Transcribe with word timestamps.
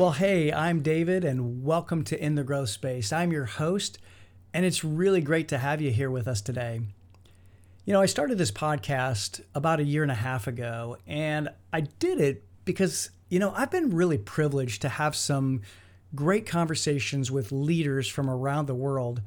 Well, 0.00 0.12
hey, 0.12 0.50
I'm 0.50 0.80
David, 0.80 1.26
and 1.26 1.62
welcome 1.62 2.04
to 2.04 2.18
In 2.18 2.34
the 2.34 2.42
Growth 2.42 2.70
Space. 2.70 3.12
I'm 3.12 3.32
your 3.32 3.44
host, 3.44 3.98
and 4.54 4.64
it's 4.64 4.82
really 4.82 5.20
great 5.20 5.46
to 5.48 5.58
have 5.58 5.82
you 5.82 5.90
here 5.90 6.10
with 6.10 6.26
us 6.26 6.40
today. 6.40 6.80
You 7.84 7.92
know, 7.92 8.00
I 8.00 8.06
started 8.06 8.38
this 8.38 8.50
podcast 8.50 9.42
about 9.54 9.78
a 9.78 9.84
year 9.84 10.02
and 10.02 10.10
a 10.10 10.14
half 10.14 10.46
ago, 10.46 10.96
and 11.06 11.50
I 11.70 11.82
did 11.82 12.18
it 12.18 12.44
because, 12.64 13.10
you 13.28 13.38
know, 13.38 13.52
I've 13.54 13.70
been 13.70 13.94
really 13.94 14.16
privileged 14.16 14.80
to 14.80 14.88
have 14.88 15.14
some 15.14 15.60
great 16.14 16.46
conversations 16.46 17.30
with 17.30 17.52
leaders 17.52 18.08
from 18.08 18.30
around 18.30 18.68
the 18.68 18.74
world 18.74 19.20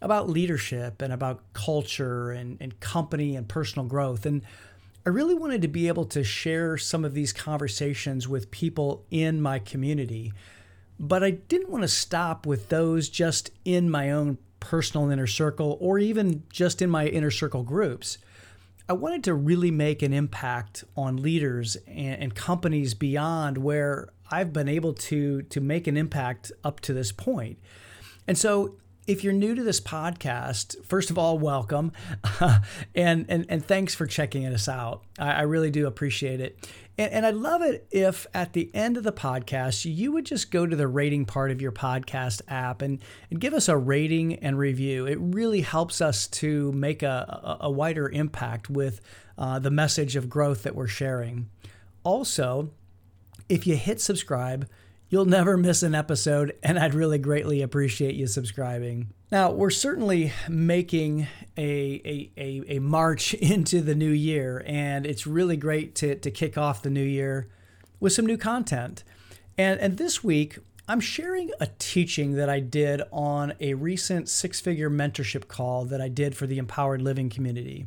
about 0.00 0.30
leadership 0.30 1.02
and 1.02 1.12
about 1.12 1.42
culture 1.52 2.30
and, 2.30 2.56
and 2.62 2.80
company 2.80 3.36
and 3.36 3.46
personal 3.46 3.86
growth. 3.86 4.24
And 4.24 4.40
I 5.06 5.10
really 5.10 5.34
wanted 5.34 5.60
to 5.62 5.68
be 5.68 5.88
able 5.88 6.06
to 6.06 6.24
share 6.24 6.78
some 6.78 7.04
of 7.04 7.12
these 7.12 7.32
conversations 7.32 8.26
with 8.26 8.50
people 8.50 9.04
in 9.10 9.40
my 9.40 9.58
community, 9.58 10.32
but 10.98 11.22
I 11.22 11.32
didn't 11.32 11.68
want 11.68 11.82
to 11.82 11.88
stop 11.88 12.46
with 12.46 12.70
those 12.70 13.10
just 13.10 13.50
in 13.66 13.90
my 13.90 14.10
own 14.10 14.38
personal 14.60 15.10
inner 15.10 15.26
circle 15.26 15.76
or 15.78 15.98
even 15.98 16.42
just 16.48 16.80
in 16.80 16.88
my 16.88 17.06
inner 17.06 17.30
circle 17.30 17.62
groups. 17.62 18.16
I 18.88 18.94
wanted 18.94 19.24
to 19.24 19.34
really 19.34 19.70
make 19.70 20.00
an 20.00 20.14
impact 20.14 20.84
on 20.96 21.18
leaders 21.18 21.76
and, 21.86 22.22
and, 22.22 22.34
companies 22.34 22.94
beyond 22.94 23.58
where 23.58 24.08
I've 24.30 24.52
been 24.52 24.68
able 24.68 24.94
to 24.94 25.42
to 25.42 25.60
make 25.60 25.86
an 25.86 25.96
impact 25.96 26.52
up 26.62 26.80
to 26.80 26.94
this 26.94 27.12
point. 27.12 27.58
And 28.26 28.36
so 28.36 28.76
if 29.06 29.22
you're 29.22 29.32
new 29.32 29.54
to 29.54 29.62
this 29.62 29.80
podcast, 29.80 30.82
first 30.84 31.10
of 31.10 31.18
all, 31.18 31.38
welcome, 31.38 31.92
and, 32.94 33.26
and 33.28 33.46
and 33.48 33.64
thanks 33.64 33.94
for 33.94 34.06
checking 34.06 34.46
us 34.46 34.68
out. 34.68 35.02
I, 35.18 35.32
I 35.32 35.42
really 35.42 35.70
do 35.70 35.86
appreciate 35.86 36.40
it, 36.40 36.58
and, 36.96 37.12
and 37.12 37.26
I'd 37.26 37.34
love 37.34 37.60
it 37.62 37.86
if 37.90 38.26
at 38.32 38.54
the 38.54 38.70
end 38.74 38.96
of 38.96 39.02
the 39.02 39.12
podcast 39.12 39.84
you 39.84 40.12
would 40.12 40.24
just 40.24 40.50
go 40.50 40.66
to 40.66 40.74
the 40.74 40.88
rating 40.88 41.26
part 41.26 41.50
of 41.50 41.60
your 41.60 41.72
podcast 41.72 42.40
app 42.48 42.80
and 42.80 43.00
and 43.30 43.40
give 43.40 43.52
us 43.52 43.68
a 43.68 43.76
rating 43.76 44.36
and 44.36 44.58
review. 44.58 45.06
It 45.06 45.18
really 45.20 45.60
helps 45.60 46.00
us 46.00 46.26
to 46.28 46.72
make 46.72 47.02
a 47.02 47.58
a, 47.60 47.66
a 47.66 47.70
wider 47.70 48.08
impact 48.08 48.70
with 48.70 49.00
uh, 49.36 49.58
the 49.58 49.70
message 49.70 50.16
of 50.16 50.30
growth 50.30 50.62
that 50.62 50.74
we're 50.74 50.86
sharing. 50.86 51.50
Also, 52.04 52.70
if 53.48 53.66
you 53.66 53.76
hit 53.76 54.00
subscribe 54.00 54.68
You'll 55.14 55.26
never 55.26 55.56
miss 55.56 55.84
an 55.84 55.94
episode, 55.94 56.56
and 56.60 56.76
I'd 56.76 56.92
really 56.92 57.18
greatly 57.18 57.62
appreciate 57.62 58.16
you 58.16 58.26
subscribing. 58.26 59.10
Now, 59.30 59.52
we're 59.52 59.70
certainly 59.70 60.32
making 60.48 61.28
a, 61.56 61.62
a, 62.04 62.30
a, 62.36 62.64
a, 62.66 62.78
march 62.80 63.32
into 63.34 63.80
the 63.80 63.94
new 63.94 64.10
year, 64.10 64.64
and 64.66 65.06
it's 65.06 65.24
really 65.24 65.56
great 65.56 65.94
to, 65.94 66.16
to 66.16 66.30
kick 66.32 66.58
off 66.58 66.82
the 66.82 66.90
new 66.90 67.04
year 67.04 67.48
with 68.00 68.12
some 68.12 68.26
new 68.26 68.36
content. 68.36 69.04
And, 69.56 69.78
and 69.78 69.98
this 69.98 70.24
week, 70.24 70.58
I'm 70.88 70.98
sharing 70.98 71.52
a 71.60 71.68
teaching 71.78 72.32
that 72.32 72.50
I 72.50 72.58
did 72.58 73.00
on 73.12 73.52
a 73.60 73.74
recent 73.74 74.28
six 74.28 74.60
figure 74.60 74.90
mentorship 74.90 75.46
call 75.46 75.84
that 75.84 76.00
I 76.00 76.08
did 76.08 76.36
for 76.36 76.48
the 76.48 76.58
Empowered 76.58 77.00
Living 77.02 77.30
community. 77.30 77.86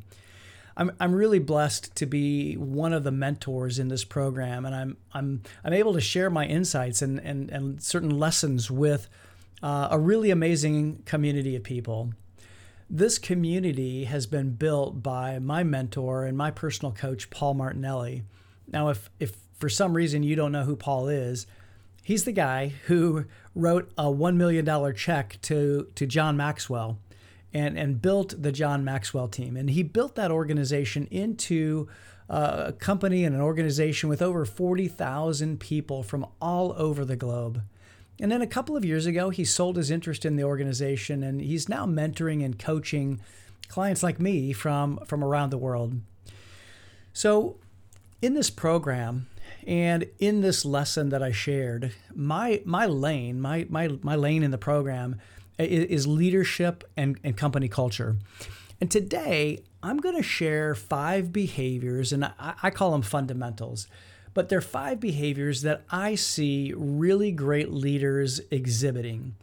I'm, 0.77 0.91
I'm 0.99 1.13
really 1.13 1.39
blessed 1.39 1.95
to 1.95 2.05
be 2.05 2.53
one 2.53 2.93
of 2.93 3.03
the 3.03 3.11
mentors 3.11 3.79
in 3.79 3.87
this 3.87 4.03
program, 4.03 4.63
and 4.63 4.75
I'm 4.75 4.97
I'm 5.11 5.41
I'm 5.63 5.73
able 5.73 5.93
to 5.93 6.01
share 6.01 6.29
my 6.29 6.45
insights 6.45 7.01
and 7.01 7.19
and, 7.19 7.49
and 7.49 7.81
certain 7.81 8.17
lessons 8.17 8.69
with 8.69 9.09
uh, 9.63 9.87
a 9.89 9.99
really 9.99 10.29
amazing 10.29 11.01
community 11.05 11.55
of 11.55 11.63
people. 11.63 12.13
This 12.89 13.17
community 13.17 14.05
has 14.05 14.27
been 14.27 14.51
built 14.51 15.01
by 15.01 15.39
my 15.39 15.63
mentor 15.63 16.25
and 16.25 16.37
my 16.37 16.51
personal 16.51 16.91
coach, 16.91 17.29
Paul 17.31 17.55
Martinelli. 17.55 18.23
Now, 18.71 18.89
if 18.89 19.09
if 19.19 19.35
for 19.57 19.69
some 19.69 19.95
reason 19.95 20.21
you 20.21 20.35
don't 20.35 20.51
know 20.51 20.63
who 20.63 20.75
Paul 20.75 21.07
is, 21.07 21.47
he's 22.03 22.23
the 22.23 22.31
guy 22.31 22.73
who 22.85 23.25
wrote 23.55 23.91
a 23.97 24.11
one 24.11 24.37
million 24.37 24.63
dollar 24.63 24.93
check 24.93 25.39
to 25.43 25.87
to 25.95 26.05
John 26.05 26.37
Maxwell 26.37 26.99
and, 27.53 27.77
and 27.77 28.01
built 28.01 28.41
the 28.41 28.51
John 28.51 28.83
Maxwell 28.83 29.27
team. 29.27 29.55
And 29.55 29.69
he 29.69 29.83
built 29.83 30.15
that 30.15 30.31
organization 30.31 31.07
into 31.11 31.87
uh, 32.29 32.65
a 32.67 32.73
company 32.73 33.23
and 33.23 33.35
an 33.35 33.41
organization 33.41 34.09
with 34.09 34.21
over 34.21 34.45
40,000 34.45 35.59
people 35.59 36.03
from 36.03 36.25
all 36.41 36.73
over 36.77 37.05
the 37.05 37.15
globe. 37.15 37.61
And 38.19 38.31
then 38.31 38.41
a 38.41 38.47
couple 38.47 38.75
of 38.75 38.83
years 38.83 39.05
ago, 39.05 39.29
he 39.29 39.45
sold 39.45 39.77
his 39.77 39.91
interest 39.91 40.25
in 40.25 40.35
the 40.35 40.43
organization 40.43 41.23
and 41.23 41.39
he's 41.39 41.69
now 41.69 41.85
mentoring 41.85 42.43
and 42.43 42.57
coaching 42.57 43.21
clients 43.69 44.03
like 44.03 44.19
me 44.19 44.53
from, 44.53 44.99
from 45.05 45.23
around 45.23 45.51
the 45.51 45.57
world. 45.57 46.01
So, 47.13 47.57
in 48.21 48.33
this 48.33 48.49
program 48.49 49.27
and 49.65 50.05
in 50.19 50.41
this 50.41 50.65
lesson 50.65 51.09
that 51.09 51.21
I 51.21 51.31
shared, 51.31 51.93
my, 52.15 52.61
my 52.65 52.85
lane, 52.85 53.41
my, 53.41 53.65
my, 53.69 53.89
my 54.01 54.15
lane 54.15 54.43
in 54.43 54.51
the 54.51 54.57
program 54.57 55.19
is 55.59 56.07
leadership 56.07 56.83
and, 56.95 57.19
and 57.23 57.35
company 57.35 57.67
culture. 57.67 58.17
And 58.79 58.91
today, 58.91 59.63
I'm 59.81 59.97
going 59.97 60.15
to 60.15 60.23
share 60.23 60.75
five 60.75 61.31
behaviors, 61.31 62.13
and 62.13 62.25
I, 62.25 62.53
I, 62.61 62.69
call 62.69 62.91
them 62.91 63.01
fundamentals, 63.01 63.87
but 64.33 64.49
they're 64.49 64.61
five 64.61 64.99
behaviors 64.99 65.63
that 65.63 65.83
I 65.89 66.15
see 66.15 66.73
really 66.75 67.31
great 67.31 67.71
leaders 67.71 68.39
exhibiting. 68.51 69.35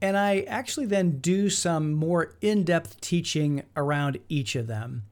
And 0.00 0.16
I 0.18 0.40
actually 0.42 0.86
then 0.86 1.20
do 1.20 1.48
some 1.48 1.92
more 1.92 2.34
in 2.40 2.64
depth 2.64 3.00
teaching 3.00 3.62
around 3.76 4.18
each 4.28 4.56
of 4.56 4.66
them. 4.66 5.04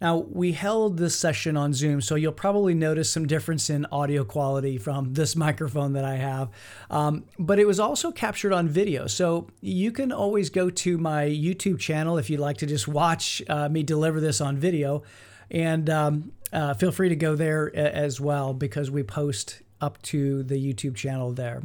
Now, 0.00 0.18
we 0.18 0.52
held 0.52 0.96
this 0.96 1.16
session 1.16 1.56
on 1.56 1.74
Zoom, 1.74 2.00
so 2.00 2.14
you'll 2.14 2.32
probably 2.32 2.74
notice 2.74 3.10
some 3.10 3.26
difference 3.26 3.68
in 3.68 3.84
audio 3.86 4.24
quality 4.24 4.78
from 4.78 5.14
this 5.14 5.34
microphone 5.34 5.94
that 5.94 6.04
I 6.04 6.16
have. 6.16 6.50
Um, 6.90 7.24
but 7.38 7.58
it 7.58 7.66
was 7.66 7.80
also 7.80 8.12
captured 8.12 8.52
on 8.52 8.68
video. 8.68 9.06
So 9.08 9.48
you 9.60 9.90
can 9.90 10.12
always 10.12 10.50
go 10.50 10.70
to 10.70 10.98
my 10.98 11.24
YouTube 11.24 11.80
channel 11.80 12.16
if 12.16 12.30
you'd 12.30 12.40
like 12.40 12.58
to 12.58 12.66
just 12.66 12.86
watch 12.86 13.42
uh, 13.48 13.68
me 13.68 13.82
deliver 13.82 14.20
this 14.20 14.40
on 14.40 14.56
video. 14.56 15.02
And 15.50 15.90
um, 15.90 16.32
uh, 16.52 16.74
feel 16.74 16.92
free 16.92 17.08
to 17.08 17.16
go 17.16 17.34
there 17.34 17.74
as 17.74 18.20
well 18.20 18.54
because 18.54 18.90
we 18.90 19.02
post 19.02 19.62
up 19.80 20.00
to 20.02 20.42
the 20.44 20.56
YouTube 20.56 20.94
channel 20.94 21.32
there. 21.32 21.62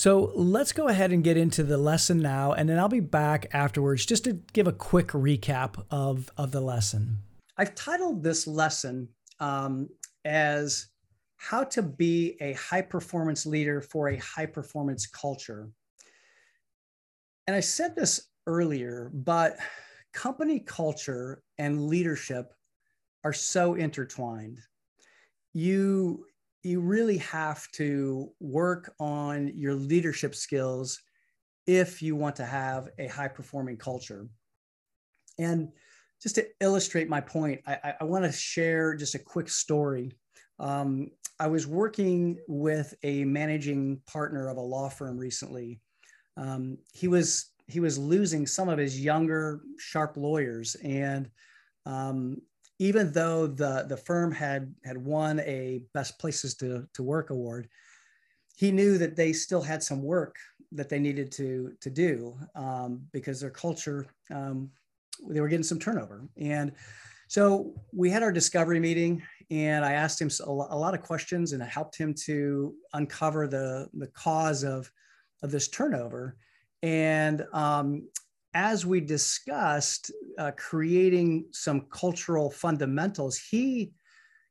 So 0.00 0.32
let's 0.34 0.72
go 0.72 0.88
ahead 0.88 1.12
and 1.12 1.22
get 1.22 1.36
into 1.36 1.62
the 1.62 1.76
lesson 1.76 2.20
now, 2.20 2.54
and 2.54 2.66
then 2.66 2.78
I'll 2.78 2.88
be 2.88 3.00
back 3.00 3.48
afterwards 3.52 4.06
just 4.06 4.24
to 4.24 4.40
give 4.54 4.66
a 4.66 4.72
quick 4.72 5.08
recap 5.08 5.84
of, 5.90 6.30
of 6.38 6.52
the 6.52 6.62
lesson. 6.62 7.18
I've 7.58 7.74
titled 7.74 8.22
this 8.22 8.46
lesson 8.46 9.10
um, 9.40 9.90
as 10.24 10.86
How 11.36 11.64
to 11.64 11.82
Be 11.82 12.38
a 12.40 12.54
High 12.54 12.80
Performance 12.80 13.44
Leader 13.44 13.82
for 13.82 14.08
a 14.08 14.16
High 14.16 14.46
Performance 14.46 15.06
Culture. 15.06 15.68
And 17.46 17.54
I 17.54 17.60
said 17.60 17.94
this 17.94 18.28
earlier, 18.46 19.10
but 19.12 19.58
company 20.14 20.60
culture 20.60 21.42
and 21.58 21.88
leadership 21.88 22.54
are 23.22 23.34
so 23.34 23.74
intertwined. 23.74 24.60
You 25.52 26.24
you 26.62 26.80
really 26.80 27.18
have 27.18 27.70
to 27.72 28.30
work 28.40 28.92
on 29.00 29.50
your 29.54 29.74
leadership 29.74 30.34
skills 30.34 31.00
if 31.66 32.02
you 32.02 32.16
want 32.16 32.36
to 32.36 32.44
have 32.44 32.88
a 32.98 33.06
high 33.06 33.28
performing 33.28 33.76
culture. 33.76 34.26
And 35.38 35.70
just 36.22 36.34
to 36.34 36.46
illustrate 36.60 37.08
my 37.08 37.20
point, 37.20 37.60
I, 37.66 37.94
I 38.00 38.04
want 38.04 38.24
to 38.24 38.32
share 38.32 38.94
just 38.94 39.14
a 39.14 39.18
quick 39.18 39.48
story. 39.48 40.12
Um, 40.58 41.10
I 41.38 41.46
was 41.46 41.66
working 41.66 42.38
with 42.46 42.94
a 43.02 43.24
managing 43.24 44.02
partner 44.06 44.48
of 44.48 44.58
a 44.58 44.60
law 44.60 44.90
firm 44.90 45.16
recently. 45.16 45.80
Um, 46.36 46.78
he 46.92 47.08
was 47.08 47.52
he 47.66 47.80
was 47.80 47.96
losing 47.96 48.46
some 48.46 48.68
of 48.68 48.78
his 48.78 49.00
younger, 49.00 49.60
sharp 49.78 50.16
lawyers, 50.16 50.74
and 50.82 51.30
um, 51.86 52.38
even 52.80 53.12
though 53.12 53.46
the 53.46 53.84
the 53.88 53.96
firm 53.96 54.32
had 54.32 54.74
had 54.84 54.98
won 54.98 55.38
a 55.40 55.82
best 55.94 56.18
places 56.18 56.56
to 56.56 56.88
to 56.92 57.04
work 57.04 57.30
award 57.30 57.68
he 58.56 58.72
knew 58.72 58.98
that 58.98 59.16
they 59.16 59.32
still 59.32 59.62
had 59.62 59.82
some 59.82 60.02
work 60.02 60.36
that 60.72 60.88
they 60.88 60.98
needed 60.98 61.30
to 61.32 61.72
to 61.80 61.90
do 61.90 62.36
um, 62.56 63.00
because 63.12 63.40
their 63.40 63.50
culture 63.50 64.06
um, 64.30 64.70
they 65.28 65.40
were 65.40 65.48
getting 65.48 65.62
some 65.62 65.78
turnover. 65.78 66.28
And 66.36 66.72
so 67.28 67.74
we 67.92 68.10
had 68.10 68.22
our 68.22 68.32
discovery 68.32 68.80
meeting 68.80 69.22
and 69.50 69.84
i 69.84 69.92
asked 69.92 70.20
him 70.20 70.30
a 70.46 70.50
lot 70.52 70.94
of 70.94 71.02
questions 71.02 71.52
and 71.52 71.62
i 71.62 71.66
helped 71.66 71.96
him 71.96 72.12
to 72.14 72.74
uncover 72.92 73.46
the 73.46 73.88
the 73.94 74.08
cause 74.08 74.64
of 74.64 74.90
of 75.42 75.50
this 75.50 75.68
turnover. 75.68 76.36
And 76.82 77.46
um, 77.52 78.08
as 78.54 78.84
we 78.84 79.00
discussed 79.00 80.10
uh, 80.38 80.50
creating 80.56 81.46
some 81.52 81.86
cultural 81.90 82.50
fundamentals 82.50 83.38
he 83.38 83.92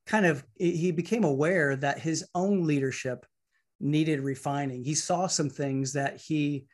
kind 0.09 0.25
of 0.25 0.43
he 0.57 0.91
became 0.91 1.23
aware 1.23 1.75
that 1.75 1.99
his 1.99 2.25
own 2.33 2.65
leadership 2.65 3.25
needed 3.79 4.19
refining. 4.19 4.83
He 4.83 4.95
saw 4.95 5.27
some 5.27 5.49
things 5.49 5.93
that 5.93 6.19
he 6.19 6.65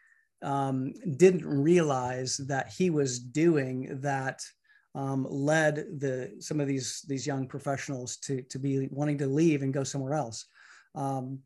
um, 0.41 0.93
didn't 1.17 1.45
realize 1.45 2.37
that 2.47 2.71
he 2.75 2.89
was 2.89 3.19
doing 3.19 3.99
that 4.01 4.41
um, 4.95 5.27
led 5.29 5.75
the 5.99 6.35
some 6.39 6.61
of 6.61 6.67
these 6.67 7.03
these 7.07 7.27
young 7.27 7.45
professionals 7.47 8.17
to 8.17 8.41
to 8.43 8.57
be 8.57 8.87
wanting 8.89 9.17
to 9.17 9.27
leave 9.27 9.61
and 9.61 9.73
go 9.73 9.83
somewhere 9.83 10.13
else. 10.13 10.45
Um, 10.95 11.39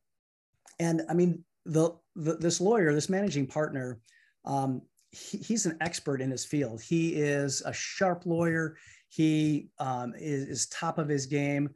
and 0.77 1.01
I 1.09 1.13
mean, 1.15 1.43
the, 1.65 1.91
the 2.15 2.35
this 2.35 2.61
lawyer, 2.61 2.93
this 2.93 3.09
managing 3.09 3.47
partner, 3.47 3.99
um, 4.45 4.83
he, 5.11 5.37
he's 5.37 5.65
an 5.65 5.77
expert 5.81 6.21
in 6.21 6.31
his 6.31 6.45
field. 6.45 6.81
He 6.81 7.15
is 7.15 7.61
a 7.65 7.73
sharp 7.73 8.25
lawyer. 8.25 8.77
He 9.09 9.69
um, 9.79 10.13
is, 10.15 10.43
is 10.47 10.67
top 10.67 10.97
of 10.97 11.07
his 11.07 11.25
game. 11.25 11.69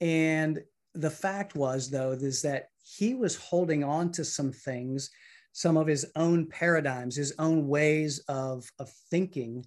And 0.00 0.62
the 0.94 1.10
fact 1.10 1.54
was, 1.54 1.90
though, 1.90 2.12
is 2.12 2.42
that 2.42 2.68
he 2.82 3.14
was 3.14 3.36
holding 3.36 3.84
on 3.84 4.10
to 4.12 4.24
some 4.24 4.52
things, 4.52 5.10
some 5.52 5.76
of 5.76 5.86
his 5.86 6.06
own 6.16 6.46
paradigms, 6.46 7.16
his 7.16 7.34
own 7.38 7.68
ways 7.68 8.20
of, 8.28 8.70
of 8.78 8.90
thinking. 9.10 9.64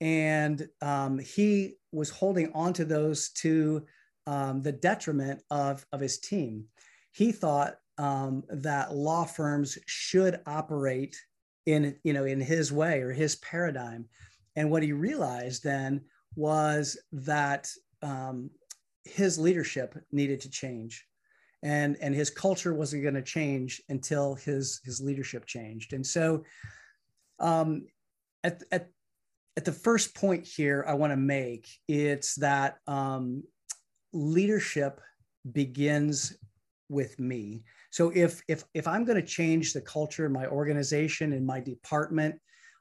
And 0.00 0.68
um, 0.82 1.18
he 1.18 1.74
was 1.92 2.10
holding 2.10 2.52
on 2.52 2.72
to 2.74 2.84
those 2.84 3.30
to 3.30 3.84
um, 4.26 4.62
the 4.62 4.72
detriment 4.72 5.42
of, 5.50 5.86
of 5.92 6.00
his 6.00 6.18
team. 6.18 6.64
He 7.12 7.32
thought 7.32 7.76
um, 7.98 8.44
that 8.48 8.94
law 8.94 9.24
firms 9.24 9.78
should 9.86 10.40
operate 10.46 11.16
in 11.66 11.96
you 12.04 12.12
know 12.12 12.24
in 12.24 12.40
his 12.40 12.72
way 12.72 13.00
or 13.00 13.12
his 13.12 13.36
paradigm. 13.36 14.08
And 14.56 14.70
what 14.70 14.82
he 14.82 14.92
realized 14.92 15.62
then 15.62 16.02
was 16.34 16.98
that 17.12 17.70
um, 18.02 18.50
his 19.04 19.38
leadership 19.38 19.98
needed 20.12 20.40
to 20.42 20.50
change. 20.50 21.04
And 21.62 21.96
and 22.00 22.14
his 22.14 22.30
culture 22.30 22.74
wasn't 22.74 23.02
going 23.02 23.14
to 23.14 23.22
change 23.22 23.82
until 23.88 24.34
his 24.34 24.80
his 24.84 25.00
leadership 25.00 25.46
changed. 25.46 25.92
And 25.92 26.06
so 26.06 26.44
um, 27.38 27.86
at, 28.44 28.62
at 28.70 28.88
at 29.56 29.64
the 29.64 29.72
first 29.72 30.14
point 30.14 30.46
here 30.46 30.84
i 30.86 30.94
want 30.94 31.12
to 31.12 31.16
make 31.16 31.68
it's 31.88 32.34
that 32.36 32.76
um, 32.86 33.42
leadership 34.12 35.00
begins 35.52 36.36
with 36.88 37.18
me 37.18 37.62
so 37.96 38.12
if 38.14 38.42
if 38.46 38.62
if 38.74 38.86
i'm 38.86 39.04
going 39.06 39.20
to 39.20 39.26
change 39.26 39.72
the 39.72 39.80
culture 39.80 40.26
in 40.26 40.32
my 40.32 40.46
organization 40.46 41.32
in 41.32 41.46
my 41.46 41.60
department 41.60 42.34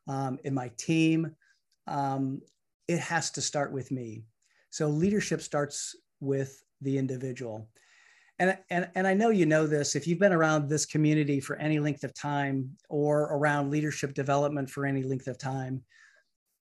um, 0.10 0.38
in 0.44 0.54
my 0.54 0.70
team 0.78 1.34
um, 1.88 2.42
it 2.90 3.00
has 3.00 3.32
to 3.32 3.42
start 3.42 3.72
with 3.72 3.92
me 3.92 4.24
so 4.72 4.88
leadership 4.88 5.42
starts 5.42 5.96
with 6.20 6.62
the 6.82 6.98
individual 6.98 7.70
and, 8.38 8.58
and, 8.70 8.90
and 8.96 9.08
I 9.08 9.14
know 9.14 9.30
you 9.30 9.46
know 9.46 9.66
this 9.66 9.96
if 9.96 10.06
you've 10.06 10.20
been 10.20 10.34
around 10.34 10.68
this 10.68 10.86
community 10.86 11.40
for 11.40 11.56
any 11.56 11.80
length 11.80 12.04
of 12.04 12.14
time 12.14 12.70
or 12.90 13.22
around 13.38 13.72
leadership 13.72 14.14
development 14.14 14.70
for 14.70 14.86
any 14.86 15.04
length 15.04 15.28
of 15.28 15.38
time, 15.38 15.82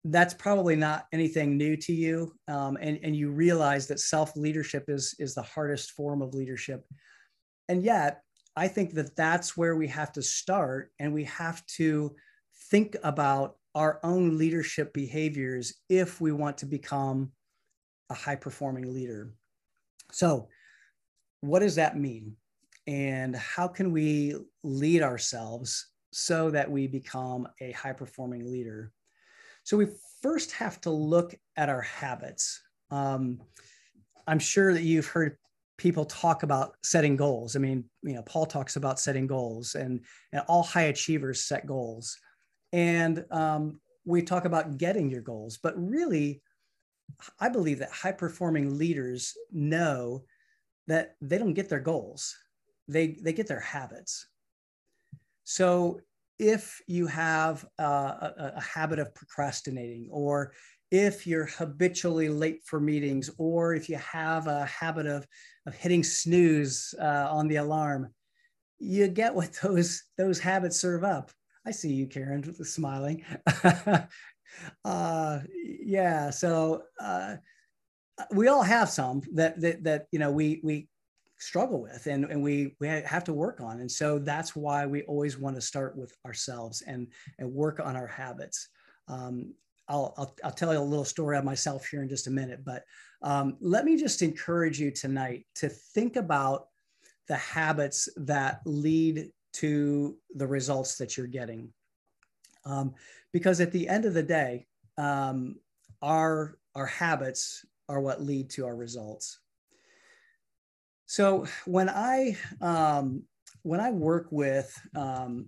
that's 0.03 0.33
probably 0.33 0.75
not 0.75 1.05
anything 1.13 1.55
new 1.55 1.77
to 1.77 1.93
you. 1.93 2.33
Um, 2.49 2.77
and, 2.81 2.99
and 3.03 3.15
you 3.15 3.31
realize 3.31 3.87
that 3.87 4.01
self 4.01 4.35
leadership 4.35 4.89
is, 4.89 5.15
is 5.17 5.33
the 5.33 5.43
hardest 5.43 5.91
form 5.91 6.21
of 6.21 6.33
leadership. 6.33 6.83
And 7.69 7.83
yet, 7.83 8.21
I 8.55 8.67
think 8.67 8.93
that 8.93 9.15
that's 9.15 9.55
where 9.55 9.75
we 9.75 9.87
have 9.87 10.11
to 10.13 10.21
start 10.21 10.91
and 10.99 11.13
we 11.13 11.23
have 11.25 11.65
to 11.77 12.15
think 12.69 12.95
about 13.03 13.55
our 13.75 13.99
own 14.03 14.37
leadership 14.37 14.93
behaviors 14.93 15.75
if 15.89 16.19
we 16.19 16.31
want 16.31 16.57
to 16.57 16.65
become 16.65 17.31
a 18.09 18.13
high 18.13 18.35
performing 18.35 18.93
leader. 18.93 19.33
So, 20.11 20.49
what 21.39 21.59
does 21.59 21.75
that 21.75 21.97
mean? 21.97 22.35
And 22.87 23.35
how 23.35 23.67
can 23.67 23.91
we 23.91 24.35
lead 24.63 25.01
ourselves 25.01 25.87
so 26.11 26.51
that 26.51 26.69
we 26.69 26.87
become 26.87 27.47
a 27.61 27.71
high 27.71 27.93
performing 27.93 28.51
leader? 28.51 28.91
So, 29.63 29.77
we 29.77 29.87
first 30.21 30.51
have 30.51 30.81
to 30.81 30.89
look 30.89 31.33
at 31.55 31.69
our 31.69 31.81
habits. 31.81 32.61
Um, 32.89 33.39
I'm 34.27 34.39
sure 34.39 34.73
that 34.73 34.83
you've 34.83 35.07
heard 35.07 35.37
people 35.81 36.05
talk 36.05 36.43
about 36.43 36.75
setting 36.83 37.15
goals. 37.15 37.55
I 37.55 37.59
mean, 37.59 37.83
you 38.03 38.13
know, 38.13 38.21
Paul 38.21 38.45
talks 38.45 38.75
about 38.75 38.99
setting 38.99 39.25
goals, 39.25 39.73
and, 39.73 39.99
and 40.31 40.43
all 40.47 40.61
high 40.61 40.83
achievers 40.93 41.43
set 41.43 41.65
goals. 41.65 42.19
And 42.71 43.25
um, 43.31 43.79
we 44.05 44.21
talk 44.21 44.45
about 44.45 44.77
getting 44.77 45.09
your 45.09 45.21
goals, 45.21 45.57
but 45.57 45.73
really, 45.75 46.43
I 47.39 47.49
believe 47.49 47.79
that 47.79 47.89
high 47.89 48.11
performing 48.11 48.77
leaders 48.77 49.33
know 49.51 50.23
that 50.85 51.15
they 51.19 51.39
don't 51.39 51.55
get 51.55 51.67
their 51.67 51.79
goals, 51.79 52.37
they, 52.87 53.17
they 53.23 53.33
get 53.33 53.47
their 53.47 53.59
habits. 53.59 54.27
So 55.45 55.99
if 56.37 56.79
you 56.85 57.07
have 57.07 57.65
a, 57.79 57.83
a, 57.83 58.53
a 58.57 58.61
habit 58.61 58.99
of 58.99 59.15
procrastinating 59.15 60.09
or 60.11 60.53
if 60.91 61.25
you're 61.25 61.45
habitually 61.45 62.29
late 62.29 62.61
for 62.65 62.79
meetings 62.79 63.29
or 63.37 63.73
if 63.73 63.89
you 63.89 63.97
have 63.97 64.47
a 64.47 64.65
habit 64.65 65.07
of, 65.07 65.25
of 65.65 65.73
hitting 65.73 66.03
snooze 66.03 66.93
uh, 66.99 67.27
on 67.31 67.47
the 67.47 67.55
alarm 67.55 68.13
you 68.81 69.07
get 69.07 69.33
what 69.33 69.53
those 69.63 70.03
those 70.17 70.39
habits 70.39 70.79
serve 70.79 71.03
up. 71.03 71.31
I 71.65 71.71
see 71.71 71.93
you 71.93 72.07
karen 72.07 72.53
smiling. 72.63 73.23
Uh, 74.83 75.39
yeah 75.63 76.29
so 76.29 76.83
uh, 76.99 77.37
we 78.31 78.49
all 78.49 78.61
have 78.61 78.89
some 78.89 79.21
that 79.31 79.59
that, 79.61 79.81
that 79.81 80.07
you 80.11 80.19
know 80.19 80.29
we 80.29 80.59
we 80.61 80.89
struggle 81.37 81.81
with 81.81 82.05
and, 82.05 82.25
and 82.25 82.43
we 82.43 82.75
we 82.81 82.87
have 82.87 83.23
to 83.23 83.33
work 83.33 83.61
on. 83.61 83.79
And 83.79 83.89
so 83.89 84.19
that's 84.19 84.53
why 84.53 84.85
we 84.85 85.03
always 85.03 85.37
want 85.37 85.55
to 85.55 85.61
start 85.61 85.97
with 85.97 86.13
ourselves 86.25 86.83
and 86.85 87.07
and 87.39 87.49
work 87.49 87.79
on 87.79 87.95
our 87.95 88.07
habits. 88.07 88.67
Um, 89.07 89.53
I'll, 89.87 90.13
I'll, 90.17 90.35
I'll, 90.43 90.51
tell 90.51 90.73
you 90.73 90.79
a 90.79 90.81
little 90.81 91.05
story 91.05 91.37
of 91.37 91.43
myself 91.43 91.87
here 91.87 92.01
in 92.01 92.09
just 92.09 92.27
a 92.27 92.31
minute, 92.31 92.63
but 92.63 92.83
um, 93.21 93.57
let 93.59 93.85
me 93.85 93.97
just 93.97 94.21
encourage 94.21 94.79
you 94.79 94.91
tonight 94.91 95.45
to 95.55 95.69
think 95.69 96.15
about 96.15 96.67
the 97.27 97.35
habits 97.35 98.09
that 98.17 98.61
lead 98.65 99.31
to 99.53 100.17
the 100.35 100.47
results 100.47 100.97
that 100.97 101.17
you're 101.17 101.27
getting. 101.27 101.71
Um, 102.65 102.93
because 103.33 103.59
at 103.59 103.71
the 103.71 103.87
end 103.87 104.05
of 104.05 104.13
the 104.13 104.23
day, 104.23 104.67
um, 104.97 105.55
our, 106.01 106.57
our 106.75 106.85
habits 106.85 107.65
are 107.89 107.99
what 107.99 108.21
lead 108.21 108.49
to 108.51 108.65
our 108.65 108.75
results. 108.75 109.39
So 111.05 111.45
when 111.65 111.89
I, 111.89 112.37
um, 112.61 113.23
when 113.63 113.79
I 113.79 113.91
work 113.91 114.27
with 114.31 114.73
um, 114.95 115.47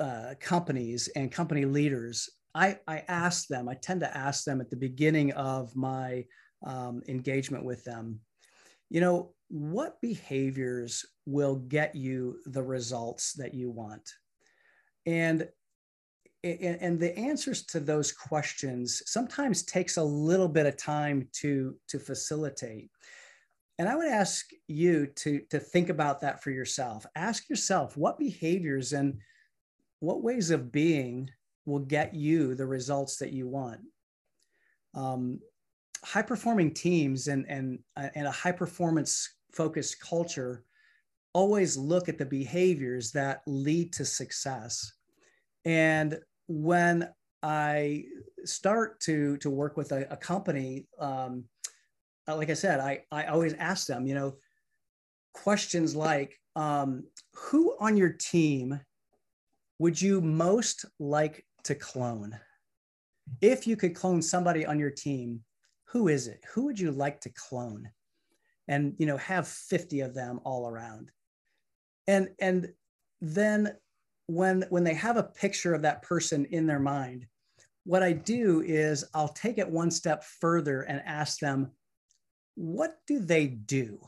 uh, 0.00 0.34
companies 0.40 1.08
and 1.08 1.30
company 1.30 1.64
leaders, 1.64 2.30
I, 2.54 2.78
I 2.86 3.04
ask 3.08 3.48
them, 3.48 3.68
I 3.68 3.74
tend 3.74 4.00
to 4.00 4.16
ask 4.16 4.44
them 4.44 4.60
at 4.60 4.70
the 4.70 4.76
beginning 4.76 5.32
of 5.32 5.74
my 5.76 6.24
um, 6.66 7.02
engagement 7.08 7.64
with 7.64 7.84
them, 7.84 8.20
you 8.90 9.00
know, 9.00 9.34
what 9.48 10.00
behaviors 10.00 11.04
will 11.26 11.56
get 11.56 11.94
you 11.94 12.38
the 12.46 12.62
results 12.62 13.32
that 13.34 13.54
you 13.54 13.70
want? 13.70 14.10
And 15.06 15.48
and 16.44 17.00
the 17.00 17.16
answers 17.18 17.64
to 17.64 17.80
those 17.80 18.12
questions 18.12 19.02
sometimes 19.06 19.64
takes 19.64 19.96
a 19.96 20.02
little 20.02 20.48
bit 20.48 20.66
of 20.66 20.76
time 20.76 21.28
to 21.32 21.74
to 21.88 21.98
facilitate 21.98 22.90
and 23.78 23.88
i 23.88 23.96
would 23.96 24.06
ask 24.06 24.46
you 24.68 25.06
to 25.16 25.40
to 25.50 25.58
think 25.58 25.88
about 25.88 26.20
that 26.20 26.40
for 26.40 26.52
yourself 26.52 27.04
ask 27.16 27.48
yourself 27.48 27.96
what 27.96 28.20
behaviors 28.20 28.92
and 28.92 29.18
what 29.98 30.22
ways 30.22 30.50
of 30.50 30.70
being 30.70 31.28
will 31.68 31.80
get 31.80 32.14
you 32.14 32.54
the 32.54 32.66
results 32.66 33.16
that 33.18 33.32
you 33.32 33.46
want. 33.46 33.80
Um, 34.94 35.40
high 36.04 36.22
performing 36.22 36.72
teams 36.72 37.28
and, 37.28 37.44
and, 37.48 37.78
and 37.96 38.26
a 38.26 38.30
high 38.32 38.52
performance 38.52 39.34
focused 39.52 40.00
culture 40.00 40.64
always 41.32 41.76
look 41.76 42.08
at 42.08 42.18
the 42.18 42.26
behaviors 42.26 43.12
that 43.12 43.42
lead 43.46 43.92
to 43.92 44.04
success. 44.04 44.92
And 45.64 46.18
when 46.46 47.08
I 47.42 48.04
start 48.44 49.00
to, 49.00 49.36
to 49.38 49.50
work 49.50 49.76
with 49.76 49.92
a, 49.92 50.10
a 50.10 50.16
company, 50.16 50.86
um, 50.98 51.44
uh, 52.26 52.36
like 52.36 52.50
I 52.50 52.54
said, 52.54 52.80
I, 52.80 53.02
I 53.12 53.24
always 53.24 53.54
ask 53.54 53.86
them, 53.86 54.06
you 54.06 54.14
know, 54.14 54.36
questions 55.34 55.94
like 55.94 56.40
um, 56.56 57.04
who 57.34 57.76
on 57.78 57.96
your 57.96 58.10
team 58.12 58.80
would 59.78 60.00
you 60.00 60.20
most 60.20 60.84
like 60.98 61.44
to 61.64 61.74
clone? 61.74 62.38
If 63.40 63.66
you 63.66 63.76
could 63.76 63.94
clone 63.94 64.22
somebody 64.22 64.64
on 64.64 64.78
your 64.78 64.90
team, 64.90 65.40
who 65.84 66.08
is 66.08 66.26
it? 66.26 66.44
Who 66.52 66.64
would 66.66 66.78
you 66.78 66.90
like 66.90 67.20
to 67.22 67.30
clone? 67.30 67.90
And 68.68 68.94
you 68.98 69.06
know, 69.06 69.16
have 69.16 69.48
50 69.48 70.00
of 70.00 70.14
them 70.14 70.40
all 70.44 70.68
around. 70.68 71.10
And 72.06 72.28
and 72.38 72.68
then 73.20 73.76
when 74.26 74.64
when 74.68 74.84
they 74.84 74.94
have 74.94 75.16
a 75.16 75.22
picture 75.22 75.74
of 75.74 75.82
that 75.82 76.02
person 76.02 76.44
in 76.46 76.66
their 76.66 76.78
mind, 76.78 77.26
what 77.84 78.02
I 78.02 78.12
do 78.12 78.62
is 78.62 79.04
I'll 79.14 79.28
take 79.28 79.58
it 79.58 79.68
one 79.68 79.90
step 79.90 80.22
further 80.22 80.82
and 80.82 81.02
ask 81.06 81.38
them, 81.38 81.70
what 82.54 82.98
do 83.06 83.18
they 83.18 83.46
do? 83.46 83.98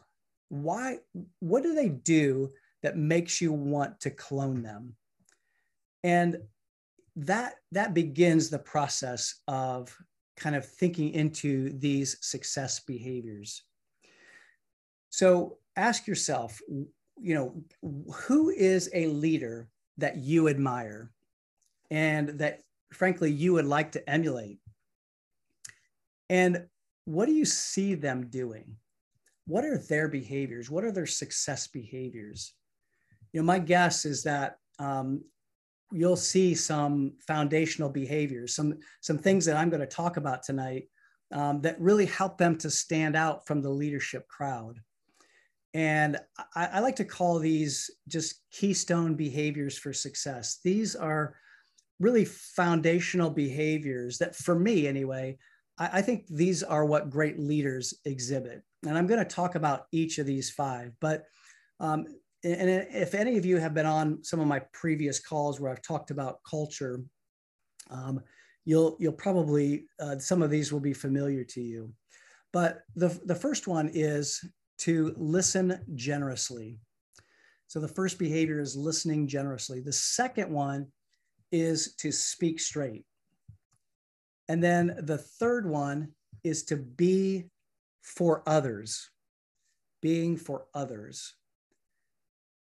Why 0.51 0.99
what 1.39 1.63
do 1.63 1.75
they 1.75 1.89
do 1.89 2.51
that 2.83 2.97
makes 2.97 3.41
you 3.41 3.53
want 3.53 4.01
to 4.01 4.11
clone 4.11 4.63
them? 4.63 4.97
And 6.05 6.37
that 7.17 7.55
that 7.73 7.95
begins 7.95 8.51
the 8.51 8.59
process 8.59 9.41
of 9.49 9.97
kind 10.37 10.57
of 10.57 10.65
thinking 10.65 11.13
into 11.13 11.71
these 11.79 12.17
success 12.21 12.81
behaviors 12.81 13.63
so 15.11 15.59
ask 15.77 16.07
yourself 16.07 16.61
you 17.21 17.35
know, 17.35 17.63
who 18.15 18.51
is 18.51 18.91
a 18.95 19.07
leader 19.09 19.69
that 19.99 20.17
you 20.17 20.49
admire 20.49 21.13
and 21.91 22.31
that 22.41 22.63
frankly 22.93 23.31
you 23.31 23.53
would 23.53 23.67
like 23.67 23.93
to 23.93 24.11
emulate? 24.11 24.59
And 26.31 26.67
what 27.05 27.27
do 27.27 27.33
you 27.33 27.45
see 27.45 27.95
them 27.95 28.29
doing? 28.29 28.77
What 29.47 29.65
are 29.65 29.79
their 29.79 30.09
behaviors? 30.09 30.71
What 30.71 30.85
are 30.85 30.93
their 30.93 31.07
success 31.07 31.67
behaviors? 31.67 32.55
You 33.33 33.41
know, 33.41 33.47
my 33.47 33.59
guess 33.59 34.05
is 34.05 34.23
that 34.23 34.57
um, 34.79 35.23
you'll 35.93 36.17
see 36.17 36.55
some 36.55 37.13
foundational 37.27 37.91
behaviors, 37.91 38.55
some 38.55 38.79
some 39.01 39.19
things 39.19 39.45
that 39.47 39.57
I'm 39.57 39.71
going 39.71 39.81
to 39.81 39.87
talk 39.87 40.17
about 40.17 40.43
tonight 40.43 40.89
um, 41.33 41.61
that 41.63 41.81
really 41.81 42.07
help 42.07 42.39
them 42.39 42.57
to 42.59 42.71
stand 42.71 43.17
out 43.17 43.47
from 43.47 43.63
the 43.63 43.71
leadership 43.71 44.27
crowd. 44.29 44.81
And 45.73 46.19
I, 46.57 46.67
I, 46.67 46.81
like 46.81 46.97
to 46.97 47.05
call 47.05 47.39
these 47.39 47.91
just 48.09 48.41
keystone 48.51 49.15
behaviors 49.15 49.79
for 49.79 49.93
success. 49.93 50.59
These 50.65 50.97
are 50.97 51.37
really 52.01 52.25
foundational 52.25 53.31
behaviors 53.31 54.19
that, 54.19 54.35
for 54.35 54.59
me 54.59 54.89
anyway, 54.89 55.39
I, 55.79 55.91
I 55.95 56.03
think 56.03 56.27
these 56.27 56.65
are 56.65 56.85
what 56.85 57.11
great 57.11 57.39
leaders 57.39 57.95
exhibit. 58.05 58.63
And 58.85 58.99
I'm 58.99 59.07
going 59.07 59.21
to 59.21 59.35
talk 59.35 59.55
about 59.55 59.87
each 59.93 60.19
of 60.19 60.27
these 60.27 60.51
five. 60.51 60.93
But 61.01 61.25
um, 61.79 62.07
and 62.43 62.71
if 62.71 63.15
any 63.15 63.37
of 63.37 63.45
you 63.45 63.59
have 63.59 63.75
been 63.75 63.87
on 63.87 64.23
some 64.25 64.41
of 64.41 64.47
my 64.47 64.61
previous 64.73 65.21
calls 65.21 65.61
where 65.61 65.71
I've 65.71 65.83
talked 65.83 66.11
about 66.11 66.41
culture, 66.49 67.01
um, 67.91 68.21
you'll 68.65 68.97
you'll 68.99 69.13
probably 69.13 69.87
uh, 70.01 70.19
some 70.19 70.43
of 70.43 70.51
these 70.51 70.73
will 70.73 70.81
be 70.81 70.95
familiar 70.95 71.45
to 71.45 71.61
you. 71.61 71.93
But 72.53 72.81
the 72.97 73.09
the 73.27 73.35
first 73.35 73.67
one 73.67 73.91
is 73.93 74.43
to 74.79 75.15
listen 75.17 75.81
generously. 75.95 76.79
So 77.67 77.79
the 77.79 77.89
first 77.89 78.19
behavior 78.19 78.61
is 78.61 78.75
listening 78.75 79.29
generously. 79.29 79.81
The 79.81 79.93
second 79.93 80.51
one 80.51 80.89
is 81.53 81.95
to 81.97 82.11
speak 82.11 82.59
straight. 82.59 83.05
And 84.49 84.63
then 84.63 84.97
the 85.03 85.19
third 85.19 85.67
one 85.67 86.09
is 86.43 86.65
to 86.65 86.77
be 86.77 87.51
for 88.03 88.43
others, 88.47 89.11
being 90.01 90.37
for 90.37 90.65
others. 90.75 91.35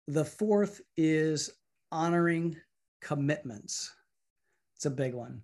The 0.07 0.25
fourth 0.25 0.81
is 0.97 1.49
honoring 1.91 2.57
commitments. 3.01 3.93
It's 4.75 4.85
a 4.85 4.91
big 4.91 5.13
one. 5.13 5.41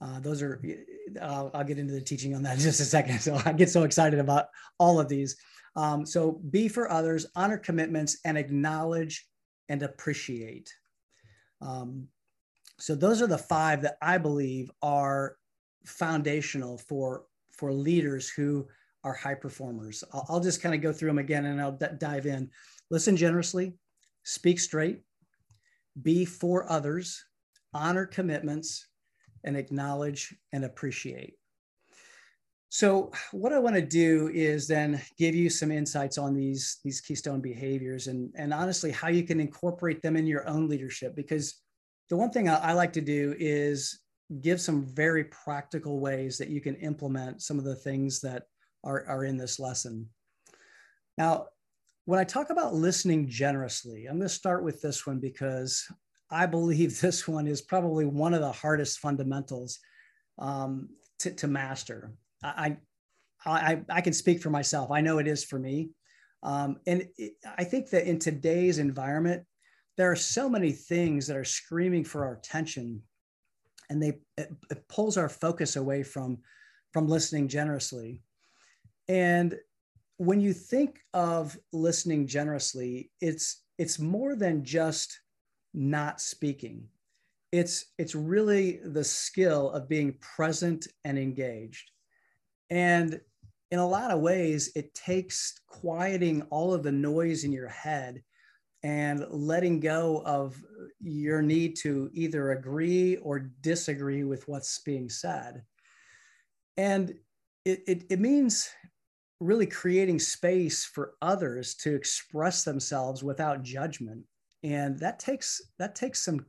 Uh, 0.00 0.20
those 0.20 0.42
are, 0.42 0.62
I'll, 1.20 1.50
I'll, 1.54 1.64
get 1.64 1.78
into 1.78 1.94
the 1.94 2.00
teaching 2.00 2.34
on 2.34 2.42
that 2.44 2.56
in 2.56 2.60
just 2.60 2.80
a 2.80 2.84
second. 2.84 3.18
So 3.20 3.40
I 3.44 3.52
get 3.52 3.70
so 3.70 3.82
excited 3.82 4.20
about 4.20 4.46
all 4.78 5.00
of 5.00 5.08
these. 5.08 5.36
Um, 5.74 6.06
so 6.06 6.32
be 6.50 6.68
for 6.68 6.90
others, 6.90 7.26
honor 7.34 7.58
commitments, 7.58 8.18
and 8.24 8.38
acknowledge 8.38 9.26
and 9.68 9.82
appreciate. 9.82 10.72
Um, 11.60 12.08
so 12.78 12.94
those 12.94 13.20
are 13.20 13.26
the 13.26 13.38
five 13.38 13.82
that 13.82 13.96
I 14.00 14.18
believe 14.18 14.70
are 14.82 15.36
foundational 15.84 16.78
for 16.78 17.24
for 17.52 17.72
leaders 17.72 18.28
who 18.28 18.66
are 19.04 19.14
high 19.14 19.34
performers. 19.34 20.04
I'll, 20.12 20.26
I'll 20.28 20.40
just 20.40 20.62
kind 20.62 20.74
of 20.74 20.80
go 20.80 20.92
through 20.92 21.08
them 21.08 21.18
again 21.18 21.46
and 21.46 21.60
I'll 21.60 21.72
d- 21.72 21.86
dive 21.98 22.26
in. 22.26 22.50
Listen 22.90 23.16
generously, 23.16 23.74
speak 24.22 24.58
straight, 24.58 25.02
be 26.02 26.24
for 26.24 26.70
others, 26.70 27.24
honor 27.74 28.06
commitments, 28.06 28.86
and 29.44 29.56
acknowledge 29.56 30.34
and 30.52 30.64
appreciate. 30.64 31.34
So 32.70 33.10
what 33.32 33.52
I 33.52 33.58
want 33.58 33.76
to 33.76 33.82
do 33.82 34.30
is 34.32 34.68
then 34.68 35.00
give 35.16 35.34
you 35.34 35.48
some 35.48 35.70
insights 35.70 36.18
on 36.18 36.34
these, 36.34 36.78
these 36.84 37.00
keystone 37.00 37.40
behaviors 37.40 38.08
and, 38.08 38.30
and 38.36 38.52
honestly 38.52 38.90
how 38.90 39.08
you 39.08 39.22
can 39.22 39.40
incorporate 39.40 40.02
them 40.02 40.16
in 40.16 40.26
your 40.26 40.46
own 40.46 40.68
leadership. 40.68 41.16
Because 41.16 41.62
the 42.10 42.16
one 42.16 42.30
thing 42.30 42.48
I, 42.48 42.56
I 42.56 42.72
like 42.72 42.92
to 42.94 43.00
do 43.00 43.34
is 43.38 44.00
give 44.42 44.60
some 44.60 44.84
very 44.84 45.24
practical 45.24 45.98
ways 45.98 46.36
that 46.36 46.50
you 46.50 46.60
can 46.60 46.74
implement 46.76 47.40
some 47.40 47.58
of 47.58 47.64
the 47.64 47.76
things 47.76 48.20
that 48.20 48.44
are, 48.84 49.04
are 49.06 49.24
in 49.24 49.38
this 49.38 49.58
lesson. 49.58 50.06
Now, 51.16 51.46
when 52.08 52.18
I 52.18 52.24
talk 52.24 52.48
about 52.48 52.72
listening 52.72 53.28
generously, 53.28 54.06
I'm 54.06 54.16
going 54.16 54.22
to 54.22 54.34
start 54.34 54.64
with 54.64 54.80
this 54.80 55.06
one 55.06 55.18
because 55.18 55.86
I 56.30 56.46
believe 56.46 56.98
this 57.02 57.28
one 57.28 57.46
is 57.46 57.60
probably 57.60 58.06
one 58.06 58.32
of 58.32 58.40
the 58.40 58.50
hardest 58.50 59.00
fundamentals 59.00 59.78
um, 60.38 60.88
to, 61.18 61.32
to, 61.32 61.46
master. 61.46 62.14
I, 62.42 62.78
I, 63.44 63.82
I 63.90 64.00
can 64.00 64.14
speak 64.14 64.40
for 64.40 64.48
myself. 64.48 64.90
I 64.90 65.02
know 65.02 65.18
it 65.18 65.28
is 65.28 65.44
for 65.44 65.58
me. 65.58 65.90
Um, 66.42 66.78
and 66.86 67.06
it, 67.18 67.32
I 67.58 67.64
think 67.64 67.90
that 67.90 68.08
in 68.08 68.18
today's 68.18 68.78
environment, 68.78 69.44
there 69.98 70.10
are 70.10 70.16
so 70.16 70.48
many 70.48 70.72
things 70.72 71.26
that 71.26 71.36
are 71.36 71.44
screaming 71.44 72.04
for 72.04 72.24
our 72.24 72.36
attention 72.36 73.02
and 73.90 74.02
they 74.02 74.18
it, 74.38 74.50
it 74.70 74.88
pulls 74.88 75.18
our 75.18 75.28
focus 75.28 75.76
away 75.76 76.02
from 76.04 76.38
from 76.94 77.06
listening 77.06 77.48
generously 77.48 78.22
and 79.08 79.58
when 80.18 80.40
you 80.40 80.52
think 80.52 81.00
of 81.14 81.56
listening 81.72 82.26
generously 82.26 83.10
it's 83.20 83.62
it's 83.78 83.98
more 83.98 84.34
than 84.34 84.64
just 84.64 85.20
not 85.72 86.20
speaking. 86.20 86.88
It's 87.52 87.86
it's 87.96 88.14
really 88.14 88.80
the 88.84 89.04
skill 89.04 89.70
of 89.70 89.88
being 89.88 90.14
present 90.20 90.88
and 91.04 91.16
engaged. 91.18 91.90
And 92.68 93.20
in 93.70 93.78
a 93.78 93.86
lot 93.86 94.10
of 94.10 94.20
ways 94.20 94.70
it 94.74 94.92
takes 94.94 95.54
quieting 95.66 96.42
all 96.50 96.74
of 96.74 96.82
the 96.82 96.92
noise 96.92 97.44
in 97.44 97.52
your 97.52 97.68
head 97.68 98.22
and 98.82 99.24
letting 99.30 99.80
go 99.80 100.22
of 100.24 100.56
your 101.00 101.42
need 101.42 101.76
to 101.76 102.10
either 102.12 102.52
agree 102.52 103.16
or 103.16 103.50
disagree 103.60 104.24
with 104.24 104.46
what's 104.48 104.80
being 104.80 105.08
said. 105.08 105.62
And 106.76 107.14
it, 107.64 107.82
it, 107.86 108.04
it 108.10 108.20
means 108.20 108.68
really 109.40 109.66
creating 109.66 110.18
space 110.18 110.84
for 110.84 111.14
others 111.22 111.74
to 111.76 111.94
express 111.94 112.64
themselves 112.64 113.22
without 113.22 113.62
judgment. 113.62 114.24
And 114.62 114.98
that 114.98 115.18
takes 115.18 115.60
that 115.78 115.94
takes 115.94 116.24
some 116.24 116.44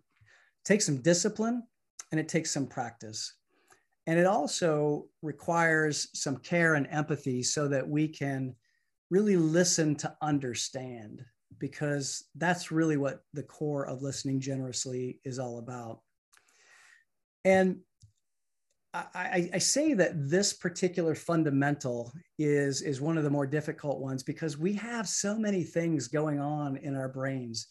takes 0.65 0.85
some 0.85 1.01
discipline 1.01 1.63
and 2.11 2.19
it 2.19 2.27
takes 2.27 2.51
some 2.51 2.67
practice. 2.67 3.33
And 4.07 4.17
it 4.19 4.25
also 4.25 5.05
requires 5.21 6.09
some 6.13 6.37
care 6.37 6.73
and 6.73 6.87
empathy 6.89 7.43
so 7.43 7.67
that 7.67 7.87
we 7.87 8.07
can 8.07 8.55
really 9.11 9.37
listen 9.37 9.95
to 9.97 10.15
understand 10.21 11.23
because 11.59 12.23
that's 12.35 12.71
really 12.71 12.97
what 12.97 13.21
the 13.33 13.43
core 13.43 13.85
of 13.85 14.01
listening 14.01 14.39
generously 14.39 15.19
is 15.23 15.37
all 15.37 15.59
about. 15.59 16.01
And 17.45 17.79
I, 18.93 19.49
I, 19.53 19.57
say 19.59 19.93
that 19.93 20.13
this 20.15 20.51
particular 20.51 21.13
fundamental 21.13 22.11
is 22.39 22.81
is 22.81 22.99
one 22.99 23.19
of 23.19 23.23
the 23.23 23.29
more 23.29 23.45
difficult 23.45 23.99
ones 23.99 24.23
because 24.23 24.57
we 24.57 24.73
have 24.73 25.07
so 25.07 25.37
many 25.37 25.63
things 25.63 26.07
going 26.07 26.39
on 26.39 26.77
in 26.77 26.95
our 26.95 27.07
brains. 27.07 27.67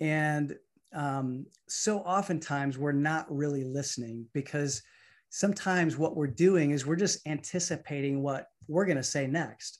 And 0.00 0.56
um, 0.92 1.46
so 1.68 2.00
oftentimes 2.00 2.78
we're 2.78 2.90
not 2.90 3.26
really 3.30 3.62
listening 3.62 4.26
because 4.32 4.82
sometimes 5.28 5.96
what 5.96 6.16
we're 6.16 6.26
doing 6.26 6.72
is 6.72 6.84
we're 6.84 6.96
just 6.96 7.24
anticipating 7.28 8.20
what 8.20 8.46
we're 8.66 8.86
going 8.86 8.96
to 8.96 9.04
say 9.04 9.28
next. 9.28 9.78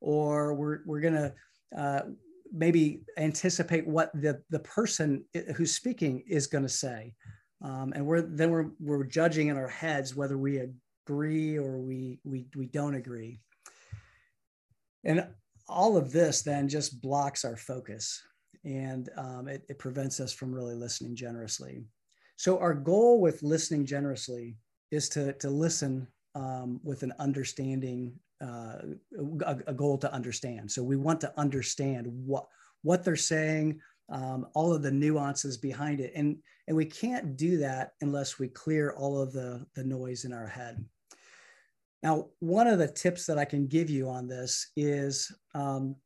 Or 0.00 0.54
we're, 0.54 0.78
we're 0.86 1.00
going 1.00 1.14
to 1.14 1.34
uh, 1.76 2.02
maybe 2.52 3.02
anticipate 3.18 3.86
what 3.86 4.12
the, 4.14 4.40
the 4.50 4.60
person 4.60 5.24
who's 5.56 5.74
speaking 5.74 6.22
is 6.26 6.46
going 6.46 6.64
to 6.64 6.70
say 6.70 7.12
um, 7.62 7.92
and 7.94 8.04
we're 8.04 8.22
then 8.22 8.50
we're, 8.50 8.70
we're 8.80 9.04
judging 9.04 9.48
in 9.48 9.56
our 9.56 9.68
heads 9.68 10.14
whether 10.14 10.38
we 10.38 10.60
agree 11.06 11.56
or 11.56 11.78
we, 11.78 12.18
we, 12.24 12.46
we 12.56 12.66
don't 12.66 12.94
agree 12.94 13.38
and 15.04 15.26
all 15.68 15.96
of 15.96 16.12
this 16.12 16.42
then 16.42 16.68
just 16.68 17.00
blocks 17.00 17.44
our 17.44 17.56
focus 17.56 18.22
and 18.66 19.08
um, 19.16 19.48
it, 19.48 19.64
it 19.68 19.78
prevents 19.78 20.18
us 20.18 20.32
from 20.32 20.52
really 20.52 20.74
listening 20.74 21.14
generously. 21.14 21.84
So 22.36 22.58
our 22.58 22.74
goal 22.74 23.20
with 23.20 23.42
listening 23.42 23.86
generously 23.86 24.56
is 24.90 25.08
to, 25.10 25.32
to 25.34 25.48
listen 25.48 26.08
um, 26.34 26.80
with 26.82 27.02
an 27.02 27.12
understanding, 27.18 28.12
uh, 28.42 28.78
a, 29.46 29.56
a, 29.68 29.72
goal 29.72 29.96
to 29.98 30.12
understand. 30.12 30.70
So 30.70 30.82
we 30.82 30.96
want 30.96 31.20
to 31.22 31.32
understand 31.38 32.06
what, 32.08 32.46
what 32.82 33.04
they're 33.04 33.16
saying, 33.16 33.80
um, 34.08 34.46
all 34.54 34.72
of 34.72 34.82
the 34.82 34.90
nuances 34.90 35.56
behind 35.56 36.00
it. 36.00 36.12
And, 36.14 36.36
and 36.68 36.76
we 36.76 36.84
can't 36.84 37.36
do 37.36 37.58
that 37.58 37.92
unless 38.00 38.38
we 38.38 38.48
clear 38.48 38.92
all 38.92 39.20
of 39.20 39.32
the, 39.32 39.66
the 39.74 39.84
noise 39.84 40.24
in 40.24 40.32
our 40.32 40.46
head. 40.46 40.84
Now, 42.02 42.26
one 42.38 42.66
of 42.66 42.78
the 42.78 42.88
tips 42.88 43.26
that 43.26 43.38
I 43.38 43.44
can 43.44 43.66
give 43.66 43.90
you 43.90 44.08
on 44.08 44.28
this 44.28 44.70
is 44.76 45.34
um, 45.54 45.96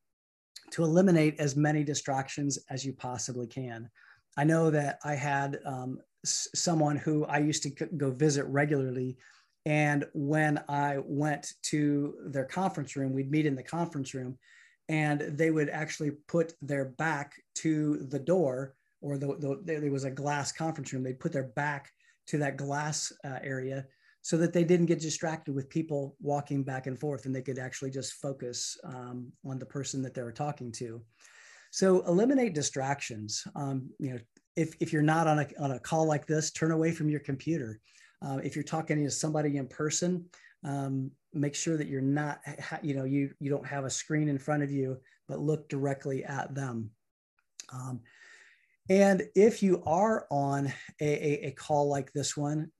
to 0.71 0.85
eliminate 0.85 1.39
as 1.39 1.57
many 1.57 1.85
distractions 1.85 2.59
as 2.71 2.85
you 2.85 2.93
possibly 2.93 3.47
can. 3.47 3.91
I 4.37 4.45
know 4.45 4.71
that 4.71 4.99
I 5.05 5.15
had 5.15 5.59
um, 5.67 5.99
someone 6.25 6.97
who 6.97 7.25
I 7.27 7.39
used 7.39 7.63
to 7.65 7.71
go 7.97 8.11
visit 8.11 8.45
regularly. 8.47 9.19
And 9.67 10.07
when 10.15 10.63
I 10.69 10.99
went 11.05 11.53
to 11.65 12.15
their 12.27 12.45
conference 12.45 12.97
room, 12.97 13.13
we'd 13.13 13.31
meet 13.31 13.47
in 13.47 13.57
the 13.57 13.63
conference 13.63 14.15
room. 14.15 14.39
And 14.91 15.21
they 15.21 15.53
would 15.53 15.71
actually 15.71 16.11
put 16.27 16.53
their 16.61 16.85
back 16.85 17.41
to 17.55 17.99
the 18.09 18.19
door 18.19 18.75
or 19.01 19.17
the, 19.17 19.29
the, 19.39 19.61
there 19.65 19.91
was 19.91 20.03
a 20.03 20.11
glass 20.11 20.51
conference 20.51 20.93
room. 20.93 21.05
They'd 21.05 21.21
put 21.21 21.33
their 21.33 21.53
back 21.55 21.91
to 22.27 22.39
that 22.39 22.57
glass 22.57 23.13
uh, 23.25 23.39
area 23.41 23.87
so 24.21 24.37
that 24.37 24.53
they 24.53 24.65
didn't 24.65 24.87
get 24.87 25.01
distracted 25.01 25.55
with 25.55 25.71
people 25.71 26.17
walking 26.21 26.65
back 26.65 26.89
and 26.89 26.99
forth 26.99 27.25
and 27.25 27.35
they 27.35 27.41
could 27.41 27.59
actually 27.59 27.91
just 27.91 28.15
focus 28.15 28.77
um, 28.83 29.33
on 29.47 29.61
the 29.61 29.65
person 29.65 30.03
that 30.03 30.13
they 30.13 30.23
were 30.23 30.33
talking 30.33 30.73
to. 30.73 31.01
So 31.71 32.01
eliminate 32.07 32.53
distractions. 32.53 33.45
Um, 33.55 33.91
you 34.01 34.15
know 34.15 34.19
if, 34.57 34.75
if 34.81 34.93
you're 34.93 35.03
not 35.03 35.29
on 35.29 35.39
a, 35.39 35.47
on 35.61 35.71
a 35.71 35.79
call 35.79 36.05
like 36.05 36.27
this 36.27 36.51
turn 36.51 36.73
away 36.73 36.91
from 36.91 37.09
your 37.09 37.21
computer. 37.21 37.81
Uh, 38.21 38.41
if 38.43 38.57
you're 38.57 38.65
talking 38.65 39.03
to 39.03 39.11
somebody 39.11 39.57
in 39.57 39.69
person 39.69 40.27
um, 40.65 41.13
make 41.33 41.55
sure 41.55 41.77
that 41.77 41.89
you're 41.89 42.01
not 42.01 42.41
you 42.83 42.95
know 42.95 43.05
you 43.05 43.33
you 43.39 43.51
don't 43.51 43.67
have 43.67 43.85
a 43.85 43.91
screen 43.91 44.29
in 44.29 44.39
front 44.39 44.63
of 44.63 44.71
you 44.71 44.99
but 45.29 45.39
look 45.39 45.69
directly 45.69 46.25
at 46.25 46.53
them. 46.57 46.91
Um, 47.73 48.01
and 48.89 49.23
if 49.37 49.63
you 49.63 49.81
are 49.87 50.27
on 50.29 50.67
a, 51.01 51.05
a, 51.05 51.47
a, 51.47 51.51
call 51.53 51.89
like 51.89 52.13
this 52.13 52.37
one 52.37 52.73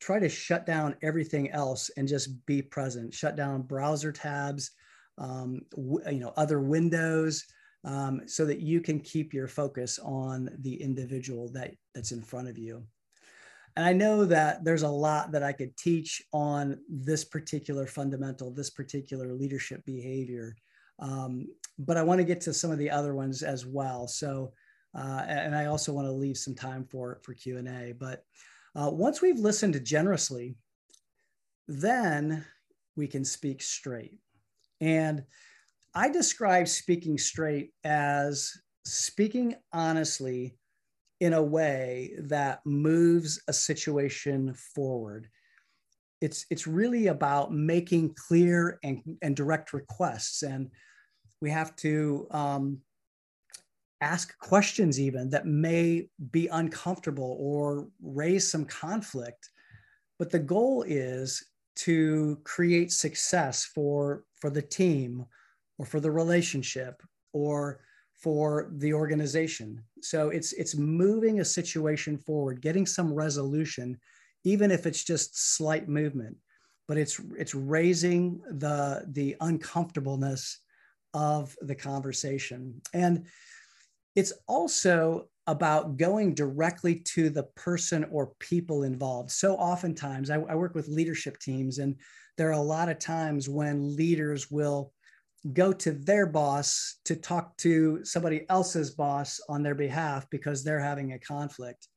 try 0.00 0.20
to 0.20 0.28
shut 0.28 0.64
down 0.64 0.94
everything 1.02 1.50
else 1.50 1.90
and 1.96 2.06
just 2.06 2.46
be 2.46 2.62
present. 2.62 3.12
Shut 3.12 3.34
down 3.34 3.62
browser 3.62 4.12
tabs 4.12 4.70
um, 5.18 5.62
you 5.76 6.20
know 6.20 6.32
other 6.36 6.60
windows 6.60 7.44
um, 7.84 8.22
so 8.26 8.44
that 8.44 8.60
you 8.60 8.80
can 8.80 9.00
keep 9.00 9.34
your 9.34 9.48
focus 9.48 9.98
on 9.98 10.50
the 10.60 10.80
individual 10.80 11.50
that 11.52 11.74
that's 11.94 12.12
in 12.12 12.22
front 12.22 12.48
of 12.48 12.56
you 12.56 12.84
and 13.76 13.86
I 13.86 13.92
know 13.92 14.24
that 14.26 14.64
there's 14.64 14.82
a 14.82 14.88
lot 14.88 15.32
that 15.32 15.42
I 15.42 15.52
could 15.52 15.76
teach 15.76 16.22
on 16.32 16.78
this 16.88 17.24
particular 17.24 17.86
fundamental, 17.86 18.50
this 18.50 18.70
particular 18.70 19.32
leadership 19.32 19.84
behavior. 19.86 20.54
Um, 20.98 21.46
but 21.78 21.96
I 21.96 22.02
want 22.02 22.18
to 22.18 22.24
get 22.24 22.40
to 22.42 22.54
some 22.54 22.70
of 22.70 22.78
the 22.78 22.90
other 22.90 23.14
ones 23.14 23.42
as 23.42 23.64
well. 23.64 24.06
So, 24.06 24.52
uh, 24.94 25.24
and 25.26 25.54
I 25.54 25.66
also 25.66 25.92
want 25.92 26.06
to 26.06 26.12
leave 26.12 26.36
some 26.36 26.54
time 26.54 26.84
for, 26.84 27.20
for 27.22 27.32
Q&A. 27.32 27.92
But 27.92 28.24
uh, 28.76 28.90
once 28.90 29.22
we've 29.22 29.38
listened 29.38 29.82
generously, 29.84 30.56
then 31.66 32.44
we 32.94 33.06
can 33.06 33.24
speak 33.24 33.62
straight. 33.62 34.18
And 34.80 35.24
I 35.94 36.10
describe 36.10 36.68
speaking 36.68 37.16
straight 37.16 37.72
as 37.84 38.52
speaking 38.84 39.54
honestly 39.72 40.58
in 41.22 41.34
a 41.34 41.42
way 41.42 42.12
that 42.18 42.58
moves 42.66 43.40
a 43.46 43.52
situation 43.52 44.52
forward. 44.54 45.28
It's, 46.20 46.46
it's 46.50 46.66
really 46.66 47.06
about 47.06 47.54
making 47.54 48.16
clear 48.26 48.80
and, 48.82 49.00
and 49.22 49.36
direct 49.36 49.72
requests. 49.72 50.42
And 50.42 50.68
we 51.40 51.48
have 51.48 51.76
to 51.76 52.26
um, 52.32 52.80
ask 54.00 54.36
questions, 54.38 54.98
even 54.98 55.30
that 55.30 55.46
may 55.46 56.08
be 56.32 56.48
uncomfortable 56.48 57.36
or 57.38 57.86
raise 58.02 58.50
some 58.50 58.64
conflict. 58.64 59.48
But 60.18 60.30
the 60.30 60.40
goal 60.40 60.84
is 60.88 61.40
to 61.76 62.40
create 62.42 62.90
success 62.90 63.64
for, 63.64 64.24
for 64.40 64.50
the 64.50 64.60
team 64.60 65.24
or 65.78 65.86
for 65.86 66.00
the 66.00 66.10
relationship 66.10 67.00
or 67.32 67.78
for 68.12 68.72
the 68.78 68.92
organization. 68.92 69.84
So 70.04 70.28
it's 70.30 70.52
it's 70.52 70.76
moving 70.76 71.40
a 71.40 71.44
situation 71.44 72.18
forward, 72.18 72.60
getting 72.60 72.86
some 72.86 73.12
resolution, 73.12 73.98
even 74.44 74.70
if 74.70 74.86
it's 74.86 75.04
just 75.04 75.56
slight 75.56 75.88
movement. 75.88 76.36
But 76.88 76.98
it's 76.98 77.20
it's 77.38 77.54
raising 77.54 78.40
the 78.50 79.04
the 79.08 79.36
uncomfortableness 79.40 80.58
of 81.14 81.56
the 81.60 81.74
conversation. 81.74 82.80
And 82.92 83.26
it's 84.14 84.32
also 84.46 85.28
about 85.46 85.96
going 85.96 86.34
directly 86.34 86.96
to 86.96 87.28
the 87.28 87.44
person 87.56 88.04
or 88.12 88.32
people 88.38 88.84
involved. 88.84 89.30
So 89.30 89.56
oftentimes 89.56 90.30
I, 90.30 90.36
I 90.36 90.54
work 90.54 90.74
with 90.74 90.88
leadership 90.88 91.38
teams, 91.38 91.78
and 91.78 91.96
there 92.36 92.48
are 92.48 92.52
a 92.52 92.60
lot 92.60 92.88
of 92.88 92.98
times 92.98 93.48
when 93.48 93.96
leaders 93.96 94.50
will 94.50 94.92
go 95.52 95.72
to 95.72 95.92
their 95.92 96.26
boss 96.26 96.96
to 97.04 97.16
talk 97.16 97.56
to 97.58 98.04
somebody 98.04 98.46
else's 98.48 98.90
boss 98.90 99.40
on 99.48 99.62
their 99.62 99.74
behalf 99.74 100.28
because 100.30 100.62
they're 100.62 100.80
having 100.80 101.12
a 101.12 101.18
conflict. 101.18 101.88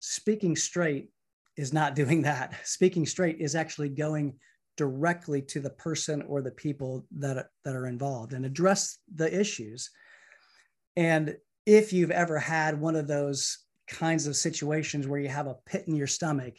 Speaking 0.00 0.56
straight 0.56 1.10
is 1.56 1.72
not 1.72 1.94
doing 1.94 2.22
that. 2.22 2.54
Speaking 2.64 3.06
straight 3.06 3.40
is 3.40 3.54
actually 3.54 3.90
going 3.90 4.34
directly 4.76 5.40
to 5.40 5.60
the 5.60 5.70
person 5.70 6.22
or 6.22 6.42
the 6.42 6.50
people 6.50 7.06
that, 7.18 7.46
that 7.64 7.76
are 7.76 7.86
involved 7.86 8.32
and 8.32 8.44
address 8.44 8.98
the 9.14 9.32
issues. 9.38 9.90
And 10.96 11.36
if 11.64 11.92
you've 11.92 12.10
ever 12.10 12.38
had 12.38 12.80
one 12.80 12.96
of 12.96 13.06
those 13.06 13.58
kinds 13.86 14.26
of 14.26 14.34
situations 14.34 15.06
where 15.06 15.20
you 15.20 15.28
have 15.28 15.46
a 15.46 15.56
pit 15.66 15.84
in 15.86 15.94
your 15.94 16.08
stomach, 16.08 16.54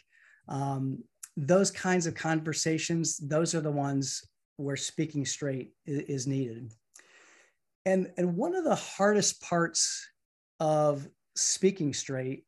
um, 0.48 1.02
those 1.36 1.70
kinds 1.70 2.06
of 2.06 2.14
conversations, 2.14 3.18
those 3.18 3.54
are 3.54 3.60
the 3.60 3.70
ones 3.70 4.22
where 4.56 4.76
speaking 4.76 5.26
straight 5.26 5.72
is, 5.86 6.26
needed. 6.26 6.72
And, 7.84 8.10
and 8.16 8.36
one 8.36 8.54
of 8.54 8.64
the 8.64 8.74
hardest 8.74 9.42
parts 9.42 10.08
of 10.60 11.06
speaking 11.36 11.92
straight 11.92 12.44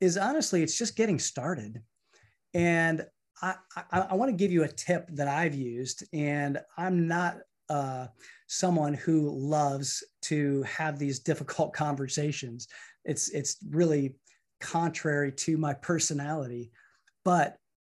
is 0.00 0.18
honestly, 0.18 0.62
it's 0.62 0.76
just 0.76 0.96
getting 0.96 1.18
started. 1.18 1.80
And 2.52 3.06
I, 3.42 3.54
I, 3.76 4.00
I 4.10 4.14
want 4.14 4.30
to 4.30 4.36
give 4.36 4.52
you 4.52 4.64
a 4.64 4.68
tip 4.68 5.08
that 5.12 5.28
I've 5.28 5.54
used, 5.54 6.04
and 6.12 6.60
I'm 6.76 7.08
not 7.08 7.38
uh, 7.68 8.06
someone 8.46 8.94
who 8.94 9.30
loves 9.30 10.04
to 10.22 10.62
have 10.64 10.98
these 10.98 11.20
difficult 11.20 11.72
conversations. 11.74 12.68
It's 13.04 13.28
it's 13.30 13.56
really 13.70 14.14
contrary 14.60 15.32
to 15.32 15.56
my 15.56 15.74
personality. 15.74 16.70
But 17.24 17.56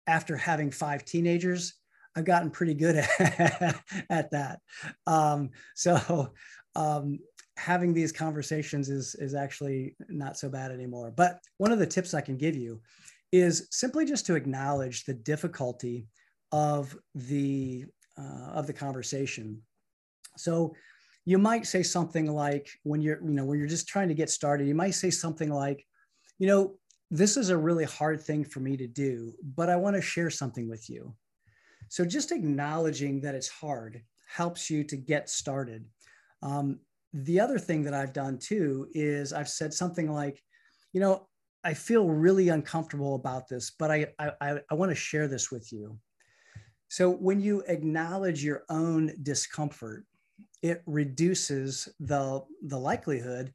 after 0.07 0.37
having 0.37 0.71
five 0.71 1.05
teenagers, 1.05 1.75
I've 2.16 2.24
gotten 2.24 2.50
pretty 2.50 2.74
good 2.74 2.96
at, 2.96 3.83
at 4.11 4.31
that. 4.31 4.61
Um, 5.07 5.50
so 5.74 6.33
um, 6.77 7.18
having 7.57 7.94
these 7.94 8.12
conversations 8.12 8.88
is, 8.88 9.14
is 9.16 9.35
actually 9.35 9.96
not 10.09 10.37
so 10.37 10.48
bad 10.48 10.70
anymore. 10.70 11.12
But 11.14 11.40
one 11.59 11.72
of 11.72 11.79
the 11.79 11.87
tips 11.87 12.14
I 12.14 12.20
can 12.20 12.37
give 12.37 12.57
you 12.57 12.81
is 13.33 13.68
simply 13.70 14.05
just 14.05 14.27
to 14.27 14.37
acknowledge 14.37 15.05
the 15.05 15.14
difficulty 15.14 16.07
of 16.53 16.96
the 17.14 17.85
uh, 18.16 18.50
of 18.53 18.68
the 18.68 18.72
conversation. 18.72 19.61
So 20.37 20.74
you 21.24 21.38
might 21.38 21.66
say 21.66 21.83
something 21.83 22.33
like 22.33 22.68
when 22.85 23.00
you're 23.00 23.20
you 23.20 23.31
know 23.31 23.44
when 23.44 23.59
you're 23.59 23.66
just 23.66 23.88
trying 23.88 24.09
to 24.09 24.14
get 24.14 24.31
started, 24.31 24.68
you 24.68 24.74
might 24.74 24.92
say 24.92 25.11
something 25.11 25.50
like, 25.50 25.85
you 26.38 26.46
know, 26.46 26.77
this 27.11 27.37
is 27.37 27.50
a 27.50 27.57
really 27.57 27.85
hard 27.85 28.20
thing 28.20 28.44
for 28.44 28.61
me 28.61 28.77
to 28.77 28.87
do, 28.87 29.35
but 29.42 29.68
I 29.68 29.77
want 29.77 29.96
to 29.96 30.03
share 30.03 30.31
something 30.31 30.68
with 30.68 30.88
you. 30.88 31.14
So 31.94 32.04
just 32.04 32.33
acknowledging 32.33 33.20
that 33.20 33.37
it's 33.37 33.46
hard 33.48 34.02
helps 34.26 34.68
you 34.68 34.83
to 34.83 34.96
get 34.96 35.30
started. 35.30 35.85
Um, 36.42 36.80
the 37.12 37.38
other 37.38 37.57
thing 37.57 37.85
that 37.85 37.94
I've 37.94 38.12
done 38.12 38.37
too 38.37 38.88
is 38.94 39.33
I've 39.33 39.48
said 39.48 39.72
something 39.72 40.11
like, 40.11 40.42
you 40.92 40.98
know, 40.98 41.28
I 41.62 41.72
feel 41.72 42.09
really 42.09 42.48
uncomfortable 42.48 43.14
about 43.14 43.46
this, 43.46 43.70
but 43.78 43.92
I, 43.92 44.09
I, 44.18 44.59
I 44.68 44.74
want 44.74 44.90
to 44.90 44.96
share 44.96 45.28
this 45.28 45.52
with 45.52 45.72
you. 45.72 45.96
So 46.88 47.11
when 47.11 47.40
you 47.40 47.62
acknowledge 47.68 48.42
your 48.42 48.64
own 48.68 49.12
discomfort, 49.22 50.04
it 50.62 50.83
reduces 50.87 51.88
the, 52.00 52.42
the 52.66 52.78
likelihood 52.78 53.52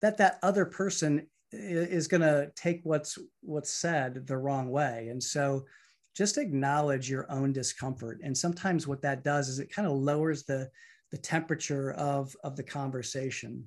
that 0.00 0.16
that 0.18 0.38
other 0.44 0.64
person 0.64 1.26
is 1.50 2.06
going 2.06 2.20
to 2.20 2.52
take 2.54 2.82
what's 2.84 3.18
what's 3.40 3.70
said 3.70 4.28
the 4.28 4.38
wrong 4.38 4.70
way. 4.70 5.08
And 5.10 5.20
so 5.20 5.64
just 6.16 6.38
acknowledge 6.38 7.08
your 7.08 7.30
own 7.30 7.52
discomfort. 7.52 8.20
And 8.22 8.36
sometimes 8.36 8.86
what 8.86 9.02
that 9.02 9.24
does 9.24 9.48
is 9.48 9.58
it 9.58 9.72
kind 9.72 9.86
of 9.86 9.94
lowers 9.94 10.44
the, 10.44 10.70
the 11.10 11.18
temperature 11.18 11.92
of, 11.92 12.34
of 12.44 12.56
the 12.56 12.62
conversation. 12.62 13.64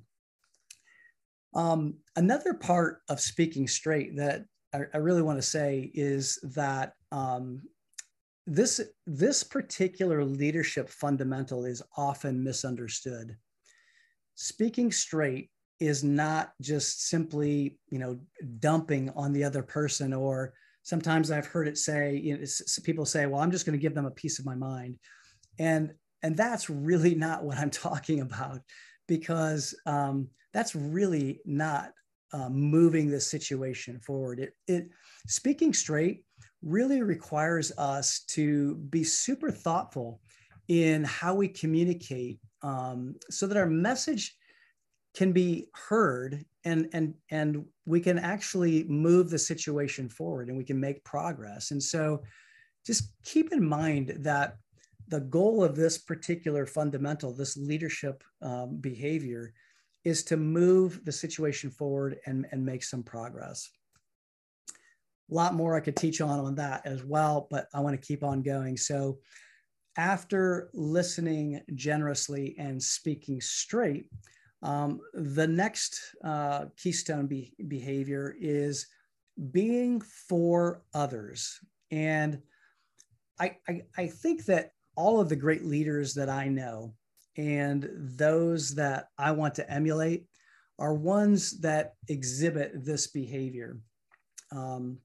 Um, 1.54 1.94
another 2.16 2.54
part 2.54 3.02
of 3.08 3.20
speaking 3.20 3.68
straight 3.68 4.16
that 4.16 4.44
I, 4.74 4.82
I 4.92 4.96
really 4.98 5.22
want 5.22 5.38
to 5.38 5.42
say 5.42 5.90
is 5.94 6.38
that 6.54 6.94
um, 7.12 7.62
this, 8.46 8.80
this 9.06 9.42
particular 9.42 10.24
leadership 10.24 10.88
fundamental 10.88 11.64
is 11.64 11.82
often 11.96 12.42
misunderstood. 12.42 13.36
Speaking 14.34 14.90
straight 14.90 15.50
is 15.80 16.04
not 16.04 16.52
just 16.60 17.08
simply, 17.08 17.78
you 17.88 17.98
know, 17.98 18.18
dumping 18.58 19.10
on 19.10 19.32
the 19.32 19.44
other 19.44 19.62
person 19.62 20.12
or 20.12 20.54
sometimes 20.84 21.30
I've 21.30 21.46
heard 21.46 21.66
it 21.66 21.76
say, 21.76 22.16
you 22.16 22.36
know, 22.36 22.44
people 22.84 23.04
say, 23.04 23.26
well, 23.26 23.40
I'm 23.40 23.50
just 23.50 23.66
going 23.66 23.76
to 23.76 23.82
give 23.82 23.94
them 23.94 24.06
a 24.06 24.10
piece 24.10 24.38
of 24.38 24.46
my 24.46 24.54
mind. 24.54 24.98
And, 25.58 25.92
and 26.22 26.36
that's 26.36 26.70
really 26.70 27.14
not 27.16 27.42
what 27.44 27.58
I'm 27.58 27.70
talking 27.70 28.20
about 28.20 28.60
because 29.08 29.74
um, 29.86 30.28
that's 30.52 30.74
really 30.74 31.40
not 31.44 31.90
uh, 32.32 32.48
moving 32.48 33.10
the 33.10 33.20
situation 33.20 33.98
forward. 34.00 34.40
It, 34.40 34.54
it, 34.66 34.88
speaking 35.26 35.72
straight 35.72 36.24
really 36.62 37.02
requires 37.02 37.72
us 37.78 38.20
to 38.28 38.76
be 38.76 39.04
super 39.04 39.50
thoughtful 39.50 40.20
in 40.68 41.04
how 41.04 41.34
we 41.34 41.48
communicate 41.48 42.40
um, 42.62 43.14
so 43.30 43.46
that 43.46 43.58
our 43.58 43.66
message 43.66 44.36
can 45.14 45.32
be 45.32 45.68
heard 45.72 46.44
and 46.64 46.88
and 46.92 47.14
and 47.30 47.64
we 47.86 48.00
can 48.00 48.18
actually 48.18 48.84
move 48.84 49.30
the 49.30 49.38
situation 49.38 50.08
forward 50.08 50.48
and 50.48 50.58
we 50.58 50.64
can 50.64 50.80
make 50.80 51.04
progress. 51.04 51.70
And 51.70 51.82
so 51.82 52.22
just 52.84 53.12
keep 53.24 53.52
in 53.52 53.66
mind 53.66 54.14
that 54.20 54.56
the 55.08 55.20
goal 55.20 55.62
of 55.62 55.76
this 55.76 55.98
particular 55.98 56.66
fundamental 56.66 57.32
this 57.32 57.56
leadership 57.56 58.24
um, 58.42 58.76
behavior 58.80 59.52
is 60.04 60.22
to 60.24 60.36
move 60.36 61.04
the 61.04 61.12
situation 61.12 61.70
forward 61.70 62.18
and, 62.26 62.46
and 62.50 62.64
make 62.64 62.82
some 62.82 63.02
progress. 63.02 63.70
A 65.30 65.34
lot 65.34 65.54
more 65.54 65.76
i 65.76 65.80
could 65.80 65.96
teach 65.96 66.20
on 66.20 66.38
on 66.40 66.54
that 66.56 66.84
as 66.84 67.04
well 67.04 67.46
but 67.50 67.68
i 67.72 67.80
want 67.80 67.98
to 68.00 68.06
keep 68.06 68.24
on 68.24 68.42
going. 68.42 68.76
So 68.76 69.18
after 69.96 70.70
listening 70.74 71.60
generously 71.74 72.56
and 72.58 72.82
speaking 72.82 73.40
straight 73.40 74.08
um, 74.64 75.00
the 75.12 75.46
next 75.46 76.00
uh, 76.24 76.64
keystone 76.76 77.26
be- 77.26 77.52
behavior 77.68 78.34
is 78.40 78.86
being 79.52 80.00
for 80.00 80.82
others. 80.94 81.60
And 81.90 82.40
I, 83.38 83.58
I, 83.68 83.82
I 83.96 84.06
think 84.06 84.46
that 84.46 84.70
all 84.96 85.20
of 85.20 85.28
the 85.28 85.36
great 85.36 85.64
leaders 85.64 86.14
that 86.14 86.30
I 86.30 86.48
know 86.48 86.94
and 87.36 87.90
those 87.92 88.74
that 88.76 89.08
I 89.18 89.32
want 89.32 89.54
to 89.56 89.70
emulate 89.70 90.26
are 90.78 90.94
ones 90.94 91.60
that 91.60 91.94
exhibit 92.08 92.84
this 92.84 93.08
behavior. 93.08 93.78
Um, 94.50 94.98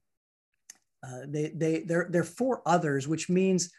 uh, 1.06 1.22
they, 1.26 1.52
they, 1.54 1.80
they're, 1.80 2.08
they're 2.10 2.24
for 2.24 2.62
others, 2.64 3.06
which 3.06 3.28
means 3.28 3.70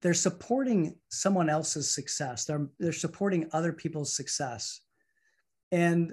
they're 0.00 0.14
supporting 0.14 0.96
someone 1.10 1.50
else's 1.50 1.94
success. 1.94 2.46
They're, 2.46 2.68
they're 2.78 2.92
supporting 2.92 3.50
other 3.52 3.72
people's 3.72 4.14
success. 4.16 4.80
And 5.72 6.12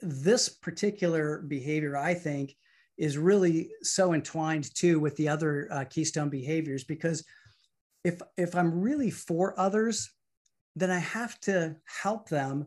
this 0.00 0.48
particular 0.48 1.38
behavior, 1.38 1.96
I 1.96 2.14
think, 2.14 2.54
is 2.96 3.18
really 3.18 3.70
so 3.82 4.14
entwined 4.14 4.72
too 4.74 5.00
with 5.00 5.16
the 5.16 5.28
other 5.28 5.68
uh, 5.70 5.84
keystone 5.84 6.28
behaviors 6.28 6.84
because 6.84 7.24
if 8.04 8.20
if 8.36 8.54
I'm 8.54 8.80
really 8.80 9.10
for 9.10 9.58
others, 9.58 10.10
then 10.76 10.90
I 10.90 10.98
have 10.98 11.40
to 11.40 11.76
help 11.86 12.28
them 12.28 12.66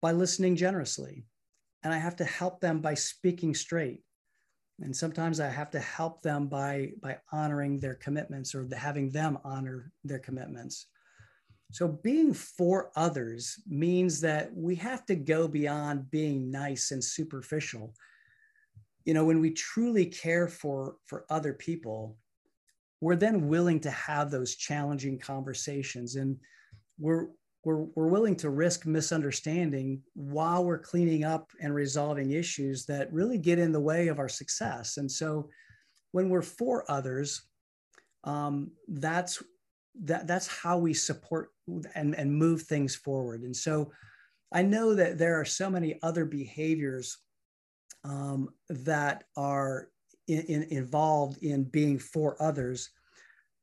by 0.00 0.12
listening 0.12 0.56
generously, 0.56 1.26
and 1.82 1.92
I 1.92 1.98
have 1.98 2.16
to 2.16 2.24
help 2.24 2.60
them 2.60 2.80
by 2.80 2.94
speaking 2.94 3.54
straight, 3.54 4.02
and 4.80 4.96
sometimes 4.96 5.40
I 5.40 5.48
have 5.48 5.70
to 5.72 5.80
help 5.80 6.22
them 6.22 6.46
by 6.46 6.92
by 7.02 7.18
honoring 7.32 7.78
their 7.78 7.94
commitments 7.96 8.54
or 8.54 8.68
having 8.74 9.10
them 9.10 9.38
honor 9.44 9.92
their 10.04 10.20
commitments. 10.20 10.86
So 11.72 11.88
being 11.88 12.34
for 12.34 12.92
others 12.96 13.58
means 13.66 14.20
that 14.20 14.54
we 14.54 14.74
have 14.76 15.06
to 15.06 15.14
go 15.14 15.48
beyond 15.48 16.10
being 16.10 16.50
nice 16.50 16.90
and 16.90 17.02
superficial. 17.02 17.94
You 19.06 19.14
know, 19.14 19.24
when 19.24 19.40
we 19.40 19.50
truly 19.52 20.04
care 20.04 20.48
for 20.48 20.96
for 21.06 21.24
other 21.30 21.54
people, 21.54 22.18
we're 23.00 23.16
then 23.16 23.48
willing 23.48 23.80
to 23.80 23.90
have 23.90 24.30
those 24.30 24.54
challenging 24.54 25.18
conversations 25.18 26.16
and 26.16 26.36
we're 26.98 27.28
we're, 27.64 27.84
we're 27.94 28.08
willing 28.08 28.34
to 28.36 28.50
risk 28.50 28.86
misunderstanding 28.86 30.02
while 30.14 30.64
we're 30.64 30.78
cleaning 30.78 31.24
up 31.24 31.52
and 31.60 31.72
resolving 31.72 32.32
issues 32.32 32.84
that 32.86 33.12
really 33.12 33.38
get 33.38 33.60
in 33.60 33.70
the 33.70 33.80
way 33.80 34.08
of 34.08 34.18
our 34.18 34.28
success. 34.28 34.96
And 34.96 35.10
so 35.10 35.48
when 36.10 36.28
we're 36.28 36.42
for 36.42 36.84
others, 36.90 37.42
um, 38.24 38.72
that's 38.88 39.42
that 40.02 40.26
that's 40.26 40.46
how 40.46 40.78
we 40.78 40.92
support 40.92 41.51
and, 41.94 42.14
and 42.14 42.34
move 42.34 42.62
things 42.62 42.94
forward. 42.94 43.42
And 43.42 43.56
so 43.56 43.92
I 44.52 44.62
know 44.62 44.94
that 44.94 45.18
there 45.18 45.40
are 45.40 45.44
so 45.44 45.70
many 45.70 45.98
other 46.02 46.24
behaviors 46.24 47.18
um, 48.04 48.50
that 48.68 49.24
are 49.36 49.88
in, 50.28 50.40
in, 50.42 50.62
involved 50.64 51.42
in 51.42 51.64
being 51.64 51.98
for 51.98 52.40
others, 52.40 52.90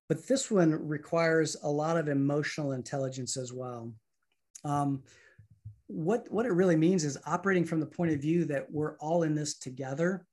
but 0.08 0.28
this 0.28 0.50
one 0.50 0.88
requires 0.88 1.56
a 1.64 1.70
lot 1.70 1.98
of 1.98 2.08
emotional 2.08 2.72
intelligence 2.72 3.38
as 3.38 3.54
well. 3.54 3.94
Um, 4.66 5.04
what, 5.88 6.28
what 6.32 6.46
it 6.46 6.54
really 6.54 6.76
means 6.76 7.04
is 7.04 7.18
operating 7.26 7.66
from 7.66 7.80
the 7.80 7.86
point 7.86 8.12
of 8.12 8.22
view 8.22 8.46
that 8.46 8.72
we're 8.72 8.98
all 8.98 9.24
in 9.24 9.36
this 9.36 9.56
together. 9.58 10.26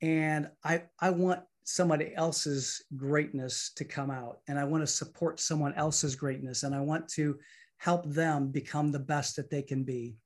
And 0.00 0.48
I, 0.64 0.82
I 1.00 1.10
want 1.10 1.40
somebody 1.64 2.14
else's 2.14 2.82
greatness 2.96 3.72
to 3.76 3.84
come 3.84 4.10
out. 4.10 4.40
And 4.48 4.58
i 4.58 4.64
want 4.64 4.82
to 4.82 4.86
support 4.86 5.40
someone 5.40 5.74
else's 5.74 6.16
greatness 6.16 6.62
and 6.62 6.74
i 6.74 6.80
want 6.80 7.08
to 7.10 7.38
help 7.78 8.06
them 8.06 8.48
become 8.50 8.92
the 8.92 8.98
best 8.98 9.36
that 9.36 9.50
they 9.50 9.62
can 9.62 9.82
be. 9.82 10.16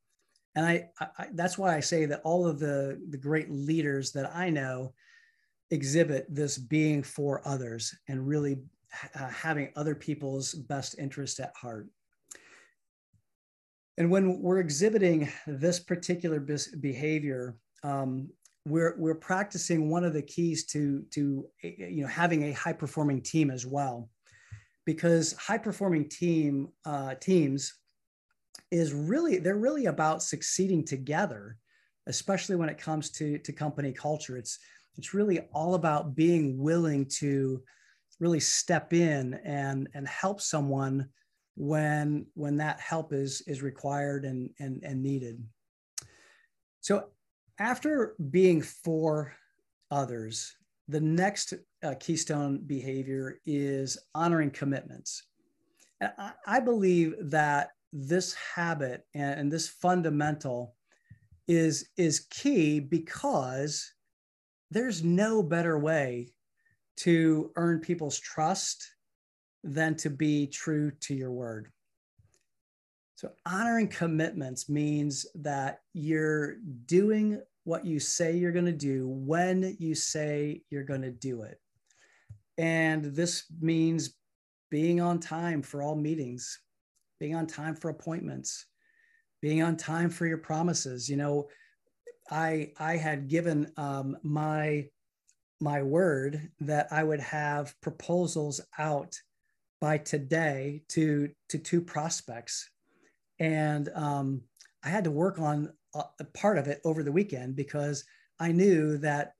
And 0.55 0.67
I, 0.67 0.89
I, 1.01 1.27
that's 1.35 1.59
why 1.59 1.77
i 1.77 1.81
say 1.81 2.07
that 2.07 2.23
all 2.25 2.47
of 2.47 2.59
the 2.59 3.01
the 3.11 3.19
great 3.19 3.51
leaders 3.51 4.13
that 4.13 4.35
i 4.35 4.51
know 4.51 4.95
exhibit 5.71 6.27
this 6.29 6.59
being 6.59 7.03
for 7.03 7.47
others 7.47 7.95
and 8.09 8.27
really 8.27 8.59
uh, 9.15 9.29
having 9.29 9.71
other 9.77 9.95
people's 9.95 10.55
best 10.55 10.97
interest 10.99 11.41
at 11.41 11.53
heart. 11.57 11.89
And 13.99 14.11
when 14.11 14.41
we're 14.41 14.59
exhibiting 14.61 15.29
this 15.47 15.81
particular 15.81 16.41
behavior 16.41 17.57
um, 17.83 18.29
we're 18.67 18.95
we're 18.99 19.15
practicing 19.15 19.91
one 19.91 20.05
of 20.05 20.13
the 20.13 20.23
keys 20.23 20.67
to 20.67 21.05
to 21.13 21.47
you 21.63 22.03
know 22.03 22.09
having 22.09 22.45
a 22.45 22.53
high 22.53 22.73
performing 22.73 23.23
team 23.23 23.51
as 23.51 23.67
well. 23.67 24.11
Because 24.85 25.33
high 25.35 25.59
performing 25.59 26.09
team 26.09 26.69
uh, 26.85 27.15
teams 27.15 27.75
is 28.71 28.93
really 28.93 29.39
they're 29.39 29.57
really 29.57 29.87
about 29.87 30.23
succeeding 30.23 30.85
together 30.85 31.57
especially 32.07 32.57
when 32.57 32.69
it 32.69 32.79
comes 32.79 33.11
to 33.11 33.39
to 33.39 33.53
company 33.53 33.93
culture. 33.93 34.37
It's 34.37 34.59
it's 34.97 35.15
really 35.15 35.41
all 35.53 35.75
about 35.75 36.15
being 36.15 36.59
willing 36.59 37.07
to 37.19 37.63
really 38.21 38.41
step 38.41 38.93
in 38.93 39.35
and 39.45 39.89
and 39.95 40.09
help 40.09 40.41
someone 40.41 41.09
when 41.57 42.27
when 42.35 42.57
that 42.57 42.81
help 42.81 43.13
is 43.13 43.43
is 43.47 43.63
required 43.63 44.25
and 44.25 44.51
and, 44.59 44.83
and 44.85 45.03
needed. 45.03 45.43
So 46.81 47.09
after 47.59 48.15
being 48.31 48.63
for 48.63 49.33
others, 49.91 50.57
the 50.89 51.01
next 51.01 51.55
uh, 51.83 51.95
keystone 51.99 52.59
behavior 52.67 53.41
is 53.47 53.99
honoring 54.15 54.51
commitments. 54.51 55.25
And 56.01 56.13
I, 56.19 56.33
I 56.47 56.61
believe 56.61 57.15
that 57.31 57.71
this 57.93 58.35
habit 58.55 59.05
and, 59.15 59.41
and, 59.41 59.53
this 59.53 59.69
fundamental 59.69 60.75
is, 61.49 61.89
is 61.97 62.27
key 62.31 62.79
because 62.81 63.91
there's 64.71 65.03
no 65.03 65.43
better 65.43 65.79
way 65.79 66.29
to 66.99 67.53
earn 67.57 67.81
people's 67.81 68.19
trust 68.19 68.87
than 69.65 69.95
to 69.97 70.11
be 70.11 70.47
true 70.47 70.91
to 71.01 71.15
your 71.15 71.33
word. 71.33 71.71
So, 73.17 73.33
honoring 73.47 73.89
commitments 73.89 74.69
means 74.69 75.27
that 75.37 75.81
you're 75.95 76.57
doing 76.85 77.41
what 77.65 77.87
you 77.87 77.99
say 77.99 78.37
you're 78.37 78.53
going 78.53 78.67
to 78.67 78.73
do 78.73 79.09
when 79.09 79.75
you 79.79 79.95
say 79.95 80.61
you're 80.69 80.85
going 80.85 81.01
to 81.01 81.11
do 81.11 81.43
it. 81.43 81.59
And 82.59 83.07
this 83.07 83.45
means 83.59 84.15
being 84.71 85.01
on 85.01 85.19
time 85.19 85.63
for 85.63 85.83
all 85.83 85.97
meetings, 85.97 86.61
being 87.19 87.35
on 87.35 87.47
time 87.47 87.75
for 87.75 87.89
appointments, 87.89 88.67
being 89.41 89.63
on 89.63 89.79
time 89.79 90.11
for 90.11 90.27
your 90.27 90.39
promises. 90.39 91.09
You 91.09 91.17
know, 91.17 91.49
I 92.31 92.73
I 92.79 92.99
had 92.99 93.29
given 93.29 93.73
um, 93.79 94.19
my 94.23 94.89
my 95.59 95.83
word 95.83 96.51
that 96.61 96.89
I 96.91 97.03
would 97.03 97.21
have 97.21 97.75
proposals 97.81 98.61
out 98.79 99.19
by 99.81 99.97
today 99.97 100.83
to 100.91 101.31
to 101.49 101.59
two 101.59 101.81
prospects 101.81 102.69
and 103.39 103.89
um, 103.95 104.43
I 104.85 104.89
had 104.89 105.05
to 105.05 105.11
work 105.11 105.39
on 105.39 105.73
a 105.95 106.25
part 106.35 106.59
of 106.59 106.67
it 106.67 106.81
over 106.85 107.03
the 107.03 107.13
weekend 107.13 107.57
because 107.57 108.05
I 108.39 108.53
knew 108.53 108.99
that 108.99 109.33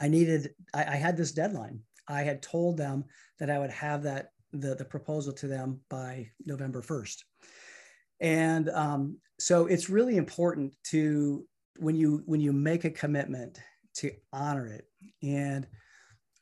I 0.00 0.08
needed. 0.08 0.54
I, 0.74 0.84
I 0.84 0.96
had 0.96 1.16
this 1.16 1.32
deadline. 1.32 1.80
I 2.08 2.22
had 2.22 2.42
told 2.42 2.76
them 2.76 3.04
that 3.38 3.50
I 3.50 3.58
would 3.58 3.70
have 3.70 4.02
that 4.02 4.28
the 4.52 4.74
the 4.74 4.84
proposal 4.84 5.32
to 5.34 5.48
them 5.48 5.80
by 5.88 6.30
November 6.44 6.82
first, 6.82 7.24
and 8.20 8.68
um, 8.70 9.18
so 9.38 9.66
it's 9.66 9.90
really 9.90 10.16
important 10.16 10.74
to 10.90 11.46
when 11.78 11.96
you 11.96 12.22
when 12.26 12.40
you 12.40 12.52
make 12.52 12.84
a 12.84 12.90
commitment 12.90 13.58
to 13.96 14.12
honor 14.32 14.66
it. 14.66 14.84
And 15.22 15.66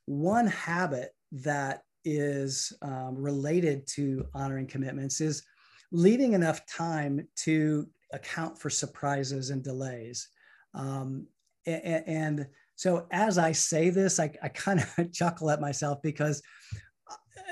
one 0.06 0.46
habit 0.46 1.10
that 1.32 1.82
is 2.04 2.72
um, 2.82 3.16
related 3.16 3.86
to 3.86 4.26
honoring 4.34 4.66
commitments 4.66 5.20
is 5.20 5.44
leaving 5.92 6.32
enough 6.32 6.66
time 6.66 7.28
to 7.36 7.86
account 8.12 8.58
for 8.58 8.70
surprises 8.70 9.50
and 9.50 9.62
delays. 9.62 10.28
Um, 10.74 11.26
and, 11.66 12.04
and, 12.06 12.46
so 12.74 13.06
as 13.12 13.38
I 13.38 13.52
say 13.52 13.90
this, 13.90 14.18
I, 14.18 14.32
I 14.42 14.48
kind 14.48 14.80
of 14.80 15.12
chuckle 15.12 15.50
at 15.50 15.60
myself 15.60 16.02
because, 16.02 16.42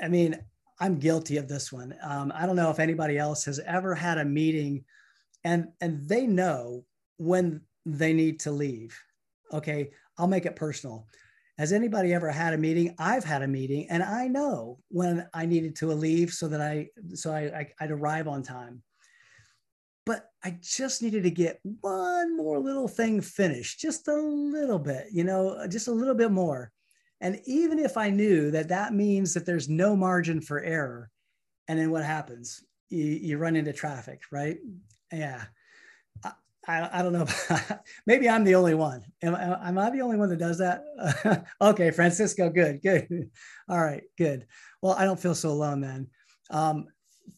I 0.01 0.09
mean, 0.09 0.37
I'm 0.79 0.97
guilty 0.97 1.37
of 1.37 1.47
this 1.47 1.71
one. 1.71 1.95
Um, 2.03 2.33
I 2.35 2.45
don't 2.45 2.55
know 2.55 2.71
if 2.71 2.79
anybody 2.79 3.17
else 3.17 3.45
has 3.45 3.59
ever 3.59 3.95
had 3.95 4.17
a 4.17 4.25
meeting 4.25 4.83
and 5.43 5.69
and 5.79 6.07
they 6.07 6.27
know 6.27 6.85
when 7.17 7.61
they 7.85 8.13
need 8.13 8.39
to 8.41 8.51
leave. 8.51 8.99
Okay, 9.53 9.91
I'll 10.17 10.27
make 10.27 10.45
it 10.45 10.55
personal. 10.55 11.07
Has 11.57 11.73
anybody 11.73 12.13
ever 12.13 12.31
had 12.31 12.53
a 12.53 12.57
meeting? 12.57 12.95
I've 12.97 13.23
had 13.23 13.41
a 13.41 13.47
meeting 13.47 13.87
and 13.89 14.01
I 14.01 14.27
know 14.27 14.79
when 14.89 15.27
I 15.33 15.45
needed 15.45 15.75
to 15.77 15.87
leave 15.87 16.31
so 16.31 16.47
that 16.47 16.61
I 16.61 16.89
so 17.13 17.31
I, 17.31 17.41
I 17.41 17.67
I'd 17.79 17.91
arrive 17.91 18.27
on 18.27 18.43
time. 18.43 18.81
But 20.05 20.29
I 20.43 20.57
just 20.61 21.03
needed 21.03 21.23
to 21.23 21.31
get 21.31 21.59
one 21.81 22.35
more 22.35 22.57
little 22.57 22.87
thing 22.87 23.21
finished, 23.21 23.79
just 23.79 24.07
a 24.07 24.15
little 24.15 24.79
bit, 24.79 25.07
you 25.11 25.23
know, 25.23 25.49
uh, 25.49 25.67
just 25.67 25.87
a 25.87 25.91
little 25.91 26.15
bit 26.15 26.31
more. 26.31 26.71
And 27.19 27.39
even 27.45 27.77
if 27.77 27.97
I 27.97 28.09
knew 28.09 28.49
that 28.51 28.69
that 28.69 28.93
means 28.93 29.35
that 29.35 29.45
there's 29.45 29.69
no 29.69 29.95
margin 29.95 30.41
for 30.41 30.59
error, 30.59 31.11
and 31.67 31.77
then 31.77 31.91
what 31.91 32.03
happens? 32.03 32.63
You, 32.89 33.05
you 33.05 33.37
run 33.37 33.55
into 33.55 33.73
traffic, 33.73 34.21
right? 34.31 34.57
Yeah. 35.13 35.43
I, 36.67 36.99
I, 36.99 37.01
don't 37.01 37.13
know. 37.13 37.27
Maybe 38.05 38.29
I'm 38.29 38.43
the 38.43 38.55
only 38.55 38.75
one. 38.75 39.03
Am, 39.23 39.35
am 39.35 39.77
I 39.77 39.89
the 39.89 40.01
only 40.01 40.17
one 40.17 40.29
that 40.29 40.37
does 40.37 40.59
that? 40.59 40.83
okay, 41.61 41.91
Francisco, 41.91 42.49
good, 42.49 42.81
good. 42.81 43.29
All 43.69 43.79
right, 43.81 44.03
good. 44.17 44.45
Well, 44.81 44.93
I 44.93 45.05
don't 45.05 45.19
feel 45.19 45.35
so 45.35 45.49
alone 45.49 45.81
then. 45.81 46.07
Um, 46.51 46.87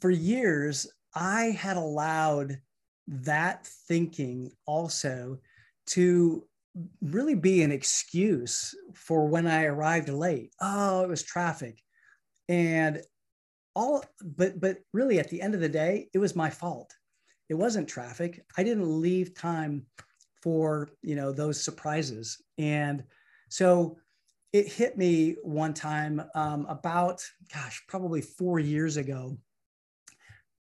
for 0.01 0.09
years, 0.09 0.87
I 1.15 1.57
had 1.57 1.77
allowed 1.77 2.59
that 3.07 3.65
thinking 3.87 4.51
also 4.65 5.39
to 5.85 6.45
really 7.01 7.35
be 7.35 7.61
an 7.61 7.71
excuse 7.71 8.73
for 8.93 9.27
when 9.27 9.47
I 9.47 9.65
arrived 9.65 10.09
late. 10.09 10.53
Oh, 10.61 11.03
it 11.03 11.09
was 11.09 11.23
traffic. 11.23 11.81
And 12.49 13.01
all 13.75 14.03
but 14.21 14.59
but 14.59 14.77
really 14.91 15.19
at 15.19 15.29
the 15.29 15.41
end 15.41 15.55
of 15.55 15.61
the 15.61 15.69
day, 15.69 16.09
it 16.13 16.19
was 16.19 16.35
my 16.35 16.49
fault. 16.49 16.93
It 17.53 17.59
wasn't 17.59 17.87
traffic. 17.87 18.43
I 18.57 18.63
didn't 18.63 18.99
leave 18.99 19.35
time 19.35 19.85
for, 20.41 20.89
you 21.03 21.15
know, 21.15 21.31
those 21.31 21.63
surprises. 21.63 22.41
And 22.57 23.03
so 23.47 23.99
it 24.53 24.67
hit 24.67 24.97
me 24.97 25.35
one 25.43 25.75
time 25.75 26.23
um, 26.33 26.65
about 26.67 27.23
gosh, 27.53 27.83
probably 27.87 28.21
4 28.21 28.57
years 28.57 28.97
ago. 28.97 29.37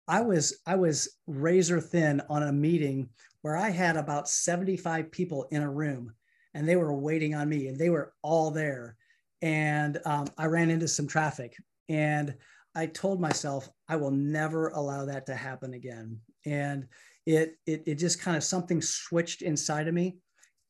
I 0.08 0.22
was 0.22 0.62
I 0.66 0.78
was 0.78 1.18
razor 1.28 1.80
thin 1.80 2.24
on 2.28 2.42
a 2.42 2.52
meeting 2.52 3.10
where 3.44 3.56
I 3.56 3.70
had 3.70 3.96
about 3.96 4.28
75 4.28 5.12
people 5.12 5.48
in 5.52 5.62
a 5.62 5.70
room 5.70 6.16
and 6.56 6.68
they 6.68 6.76
were 6.76 6.96
waiting 6.96 7.36
on 7.36 7.50
me 7.50 7.68
and 7.68 7.78
they 7.78 7.92
were 7.92 8.14
all 8.24 8.50
there. 8.50 8.96
And 9.44 10.00
um, 10.08 10.26
I 10.40 10.48
ran 10.48 10.72
into 10.72 10.88
some 10.88 11.06
traffic 11.06 11.56
and 11.88 12.34
I 12.74 12.88
told 12.88 13.22
myself, 13.22 13.70
I 13.88 13.96
will 13.98 14.10
never 14.10 14.70
allow 14.70 15.06
that 15.06 15.28
to 15.28 15.36
happen 15.36 15.76
again. 15.76 16.22
And 16.50 16.88
it, 17.26 17.56
it, 17.66 17.84
it 17.86 17.96
just 17.96 18.22
kind 18.22 18.36
of 18.36 18.44
something 18.44 18.82
switched 18.82 19.42
inside 19.42 19.88
of 19.88 19.94
me. 19.94 20.18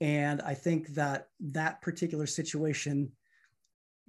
And 0.01 0.41
I 0.41 0.53
think 0.53 0.89
that 0.89 1.27
that 1.39 1.81
particular 1.81 2.25
situation 2.25 3.11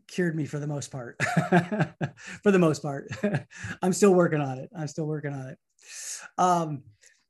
cured 0.09 0.37
me 0.37 0.46
for 0.46 0.59
the 0.59 0.66
most 0.66 0.90
part. 0.90 1.16
for 2.42 2.50
the 2.50 2.59
most 2.59 2.83
part, 2.83 3.09
I'm 3.83 3.92
still 3.92 4.14
working 4.14 4.40
on 4.40 4.59
it. 4.59 4.70
I'm 4.76 4.88
still 4.88 5.06
working 5.06 5.33
on 5.33 5.48
it. 5.48 5.59
Um, 6.38 6.83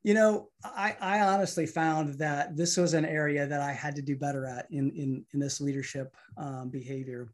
you 0.03 0.15
know, 0.15 0.49
I, 0.65 0.97
I 1.01 1.21
honestly 1.21 1.67
found 1.67 2.15
that 2.15 2.57
this 2.57 2.77
was 2.77 2.95
an 2.95 3.05
area 3.05 3.47
that 3.47 3.61
I 3.61 3.73
had 3.73 3.95
to 3.97 4.03
do 4.03 4.17
better 4.17 4.47
at 4.47 4.67
in 4.71 4.91
in, 4.93 5.27
in 5.35 5.41
this 5.41 5.61
leadership 5.61 6.15
um, 6.39 6.71
behavior. 6.71 7.33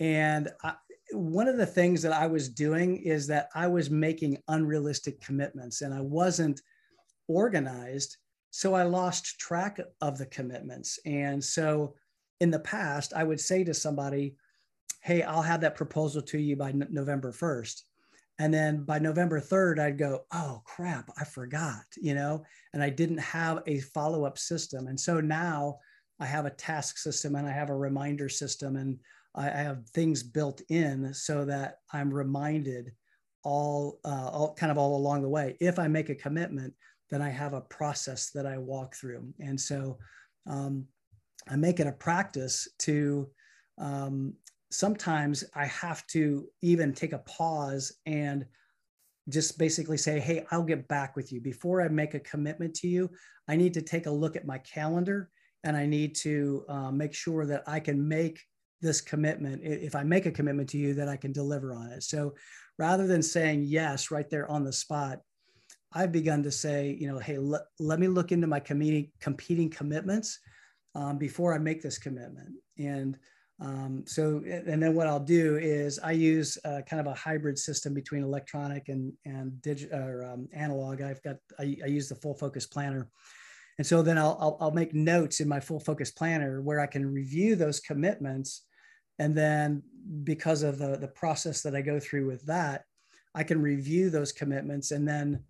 And 0.00 0.48
I, 0.64 0.74
one 1.12 1.48
of 1.48 1.56
the 1.56 1.66
things 1.66 2.02
that 2.02 2.12
I 2.12 2.26
was 2.26 2.48
doing 2.48 2.96
is 2.96 3.26
that 3.28 3.48
I 3.54 3.66
was 3.66 3.90
making 3.90 4.38
unrealistic 4.48 5.20
commitments, 5.20 5.82
and 5.82 5.92
I 5.92 6.00
wasn't 6.00 6.60
organized, 7.28 8.16
so 8.50 8.74
I 8.74 8.82
lost 8.82 9.38
track 9.38 9.78
of 10.00 10.18
the 10.18 10.26
commitments. 10.26 10.98
And 11.04 11.42
so, 11.42 11.94
in 12.40 12.50
the 12.50 12.60
past, 12.60 13.12
I 13.14 13.24
would 13.24 13.40
say 13.40 13.64
to 13.64 13.74
somebody, 13.74 14.36
"Hey, 15.02 15.22
I'll 15.22 15.42
have 15.42 15.60
that 15.60 15.76
proposal 15.76 16.22
to 16.22 16.38
you 16.38 16.56
by 16.56 16.72
November 16.72 17.32
1st." 17.32 17.84
And 18.40 18.54
then 18.54 18.84
by 18.84 18.98
November 18.98 19.38
3rd, 19.38 19.78
I'd 19.78 19.98
go, 19.98 20.24
oh 20.32 20.62
crap, 20.64 21.10
I 21.18 21.24
forgot, 21.24 21.84
you 21.96 22.14
know, 22.14 22.42
and 22.72 22.82
I 22.82 22.88
didn't 22.88 23.18
have 23.18 23.62
a 23.66 23.80
follow 23.80 24.24
up 24.24 24.38
system. 24.38 24.86
And 24.86 24.98
so 24.98 25.20
now 25.20 25.78
I 26.18 26.24
have 26.24 26.46
a 26.46 26.50
task 26.50 26.96
system 26.96 27.34
and 27.34 27.46
I 27.46 27.52
have 27.52 27.68
a 27.68 27.76
reminder 27.76 28.30
system 28.30 28.76
and 28.76 28.98
I 29.34 29.48
have 29.48 29.88
things 29.90 30.22
built 30.22 30.60
in 30.68 31.14
so 31.14 31.44
that 31.44 31.76
I'm 31.92 32.12
reminded 32.12 32.92
all, 33.44 34.00
uh, 34.04 34.28
all 34.28 34.54
kind 34.54 34.72
of 34.72 34.78
all 34.78 34.96
along 34.96 35.22
the 35.22 35.28
way. 35.28 35.56
If 35.60 35.78
I 35.78 35.88
make 35.88 36.08
a 36.08 36.14
commitment, 36.14 36.74
then 37.10 37.22
I 37.22 37.30
have 37.30 37.54
a 37.54 37.60
process 37.60 38.30
that 38.30 38.46
I 38.46 38.58
walk 38.58 38.94
through. 38.94 39.32
And 39.40 39.60
so 39.60 39.98
um, 40.46 40.86
I 41.48 41.56
make 41.56 41.80
it 41.80 41.86
a 41.86 41.92
practice 41.92 42.68
to 42.80 43.28
um, 43.78 44.34
sometimes 44.70 45.44
I 45.54 45.66
have 45.66 46.06
to 46.08 46.48
even 46.62 46.92
take 46.92 47.12
a 47.12 47.18
pause 47.18 47.92
and 48.06 48.46
just 49.28 49.58
basically 49.58 49.96
say, 49.96 50.18
Hey, 50.18 50.44
I'll 50.50 50.62
get 50.62 50.88
back 50.88 51.16
with 51.16 51.32
you. 51.32 51.40
Before 51.40 51.82
I 51.82 51.88
make 51.88 52.14
a 52.14 52.20
commitment 52.20 52.74
to 52.76 52.88
you, 52.88 53.10
I 53.48 53.56
need 53.56 53.74
to 53.74 53.82
take 53.82 54.06
a 54.06 54.10
look 54.10 54.36
at 54.36 54.46
my 54.46 54.58
calendar 54.58 55.30
and 55.64 55.76
I 55.76 55.86
need 55.86 56.14
to 56.16 56.64
uh, 56.68 56.90
make 56.90 57.12
sure 57.12 57.46
that 57.46 57.64
I 57.66 57.80
can 57.80 58.06
make 58.06 58.40
this 58.80 59.00
commitment. 59.00 59.62
If 59.62 59.94
I 59.94 60.02
make 60.02 60.26
a 60.26 60.30
commitment 60.30 60.68
to 60.70 60.78
you, 60.78 60.94
that 60.94 61.08
I 61.08 61.16
can 61.16 61.32
deliver 61.32 61.74
on 61.74 61.90
it. 61.90 62.02
So 62.02 62.34
rather 62.78 63.06
than 63.06 63.22
saying 63.22 63.64
yes 63.64 64.10
right 64.10 64.28
there 64.30 64.50
on 64.50 64.64
the 64.64 64.72
spot, 64.72 65.20
I've 65.92 66.12
begun 66.12 66.42
to 66.44 66.50
say, 66.50 66.96
you 67.00 67.10
know, 67.10 67.18
hey, 67.18 67.38
let, 67.38 67.62
let 67.78 67.98
me 67.98 68.08
look 68.08 68.32
into 68.32 68.46
my 68.46 68.60
competing, 68.60 69.10
competing 69.20 69.70
commitments 69.70 70.38
um, 70.94 71.18
before 71.18 71.54
I 71.54 71.58
make 71.58 71.82
this 71.82 71.98
commitment. 71.98 72.50
And 72.78 73.18
um, 73.60 74.04
so, 74.06 74.42
and 74.46 74.82
then 74.82 74.94
what 74.94 75.06
I'll 75.06 75.20
do 75.20 75.58
is 75.58 75.98
I 75.98 76.12
use 76.12 76.56
uh, 76.64 76.80
kind 76.88 77.00
of 77.00 77.06
a 77.06 77.14
hybrid 77.14 77.58
system 77.58 77.92
between 77.92 78.22
electronic 78.22 78.88
and 78.88 79.12
and 79.26 79.60
digital 79.60 79.98
or 79.98 80.24
um, 80.24 80.48
analog. 80.54 81.02
I've 81.02 81.22
got 81.22 81.36
I, 81.58 81.76
I, 81.84 81.88
use 81.88 82.08
the 82.08 82.14
full 82.14 82.32
focus 82.34 82.66
planner, 82.66 83.10
and 83.76 83.86
so 83.86 84.00
then 84.00 84.16
I'll, 84.16 84.38
I'll 84.40 84.56
I'll 84.60 84.70
make 84.70 84.94
notes 84.94 85.40
in 85.40 85.48
my 85.48 85.60
full 85.60 85.78
focus 85.78 86.10
planner 86.10 86.62
where 86.62 86.80
I 86.80 86.86
can 86.86 87.04
review 87.04 87.54
those 87.54 87.80
commitments, 87.80 88.62
and 89.20 89.36
then 89.36 89.82
because 90.24 90.62
of 90.62 90.78
the 90.78 90.96
the 90.96 91.08
process 91.08 91.62
that 91.62 91.76
I 91.76 91.82
go 91.82 92.00
through 92.00 92.26
with 92.26 92.44
that, 92.46 92.84
I 93.34 93.44
can 93.44 93.60
review 93.60 94.10
those 94.10 94.32
commitments 94.32 94.90
and 94.90 95.06
then 95.06 95.44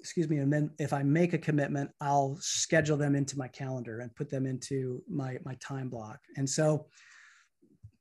excuse 0.00 0.28
me 0.28 0.38
and 0.38 0.52
then 0.52 0.70
if 0.78 0.92
i 0.92 1.02
make 1.02 1.32
a 1.32 1.38
commitment 1.38 1.90
i'll 2.00 2.36
schedule 2.40 2.96
them 2.96 3.16
into 3.16 3.36
my 3.36 3.48
calendar 3.48 4.00
and 4.00 4.14
put 4.14 4.30
them 4.30 4.46
into 4.46 5.02
my 5.08 5.36
my 5.44 5.54
time 5.54 5.88
block. 5.88 6.18
And 6.36 6.48
so 6.48 6.86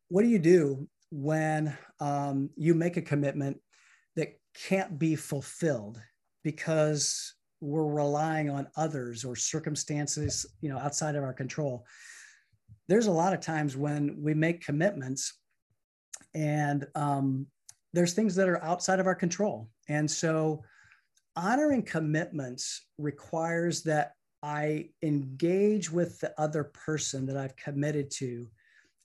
what 0.10 0.22
do 0.24 0.30
you 0.30 0.40
do 0.40 0.88
when 1.12 1.76
um, 2.00 2.50
you 2.56 2.74
make 2.74 2.98
a 2.98 3.02
commitment 3.02 3.58
that 4.16 4.40
can't 4.54 4.98
be 4.98 5.16
fulfilled 5.16 6.02
because 6.44 7.34
we're 7.60 7.88
relying 7.88 8.50
on 8.50 8.68
others 8.78 9.26
or 9.26 9.36
circumstances 9.36 10.46
you 10.62 10.70
know 10.70 10.78
outside 10.78 11.16
of 11.16 11.24
our 11.24 11.34
control 11.34 11.86
there's 12.88 13.08
a 13.08 13.12
lot 13.12 13.34
of 13.34 13.40
times 13.40 13.76
when 13.76 14.16
we 14.22 14.34
make 14.34 14.66
commitments 14.66 15.34
and 16.34 16.86
um, 16.96 17.48
there's 17.94 18.14
things 18.14 18.36
that 18.36 18.50
are 18.50 18.64
outside 18.64 19.00
of 19.00 19.08
our 19.08 19.16
control 19.16 19.70
and 19.88 20.10
so 20.10 20.64
honoring 21.36 21.84
commitments 21.84 22.88
requires 22.98 23.84
that 23.84 24.14
i 24.44 24.88
engage 25.02 25.92
with 25.92 26.20
the 26.20 26.34
other 26.40 26.66
person 26.66 27.26
that 27.26 27.38
i've 27.38 27.56
committed 27.56 28.10
to 28.12 28.48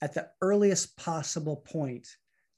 at 0.02 0.14
the 0.14 0.28
earliest 0.40 0.96
possible 0.96 1.56
point 1.56 2.06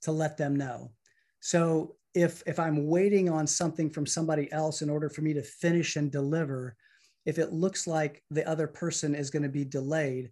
to 0.02 0.12
let 0.12 0.36
them 0.36 0.56
know. 0.56 0.92
So 1.40 1.96
if 2.14 2.42
if 2.46 2.58
I'm 2.58 2.86
waiting 2.88 3.28
on 3.30 3.46
something 3.46 3.90
from 3.90 4.06
somebody 4.06 4.50
else 4.52 4.82
in 4.82 4.90
order 4.90 5.08
for 5.08 5.22
me 5.22 5.32
to 5.34 5.42
finish 5.42 5.96
and 5.96 6.10
deliver, 6.10 6.76
if 7.24 7.38
it 7.38 7.52
looks 7.52 7.86
like 7.86 8.22
the 8.30 8.46
other 8.48 8.66
person 8.66 9.14
is 9.14 9.30
going 9.30 9.44
to 9.44 9.48
be 9.48 9.64
delayed, 9.64 10.30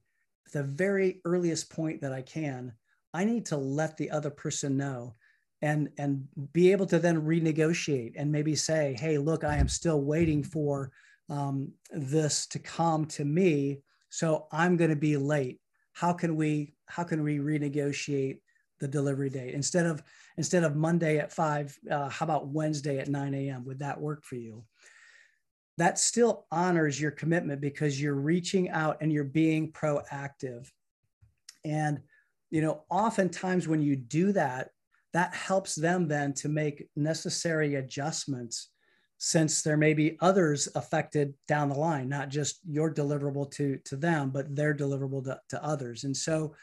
the 0.50 0.62
very 0.62 1.20
earliest 1.24 1.70
point 1.70 2.00
that 2.02 2.12
I 2.12 2.22
can, 2.22 2.72
I 3.12 3.24
need 3.24 3.46
to 3.46 3.56
let 3.56 3.96
the 3.96 4.10
other 4.10 4.30
person 4.30 4.76
know 4.76 5.14
and 5.62 5.90
and 5.98 6.26
be 6.52 6.72
able 6.72 6.86
to 6.86 6.98
then 6.98 7.22
renegotiate 7.22 8.14
and 8.16 8.32
maybe 8.32 8.56
say, 8.56 8.96
hey, 8.98 9.18
look, 9.18 9.44
I 9.44 9.56
am 9.56 9.68
still 9.68 10.00
waiting 10.00 10.42
for 10.42 10.90
um, 11.28 11.72
this 11.90 12.46
to 12.48 12.58
come 12.58 13.06
to 13.06 13.24
me, 13.24 13.82
so 14.08 14.46
I'm 14.52 14.76
going 14.76 14.90
to 14.90 14.96
be 14.96 15.16
late. 15.16 15.60
How 15.92 16.12
can 16.12 16.36
we 16.36 16.74
how 16.86 17.04
can 17.04 17.22
we 17.22 17.38
renegotiate 17.38 18.40
the 18.80 18.88
delivery 18.88 19.28
date 19.28 19.54
instead 19.54 19.86
of 19.86 20.02
instead 20.38 20.64
of 20.64 20.76
Monday 20.76 21.18
at 21.18 21.32
five? 21.32 21.76
Uh, 21.90 22.08
how 22.08 22.24
about 22.24 22.48
Wednesday 22.48 22.98
at 22.98 23.08
9 23.08 23.34
a.m.? 23.34 23.64
Would 23.66 23.80
that 23.80 24.00
work 24.00 24.24
for 24.24 24.36
you? 24.36 24.64
That 25.80 25.98
still 25.98 26.46
honors 26.52 27.00
your 27.00 27.10
commitment 27.10 27.62
because 27.62 28.00
you're 28.00 28.14
reaching 28.14 28.68
out 28.68 28.98
and 29.00 29.10
you're 29.10 29.24
being 29.24 29.72
proactive. 29.72 30.70
And 31.64 32.00
you 32.50 32.60
know, 32.60 32.84
oftentimes 32.90 33.66
when 33.66 33.80
you 33.80 33.96
do 33.96 34.32
that, 34.32 34.72
that 35.14 35.34
helps 35.34 35.74
them 35.74 36.06
then 36.06 36.34
to 36.34 36.50
make 36.50 36.86
necessary 36.96 37.76
adjustments 37.76 38.68
since 39.16 39.62
there 39.62 39.78
may 39.78 39.94
be 39.94 40.18
others 40.20 40.68
affected 40.74 41.32
down 41.46 41.68
the 41.68 41.74
line 41.74 42.08
not 42.08 42.30
just 42.30 42.60
your 42.66 42.92
deliverable 42.92 43.50
to 43.50 43.76
to 43.84 43.94
them 43.94 44.30
but 44.30 44.54
their 44.56 44.74
deliverable 44.74 45.22
to, 45.22 45.38
to 45.46 45.62
others 45.62 46.04
and 46.04 46.16
so 46.16 46.54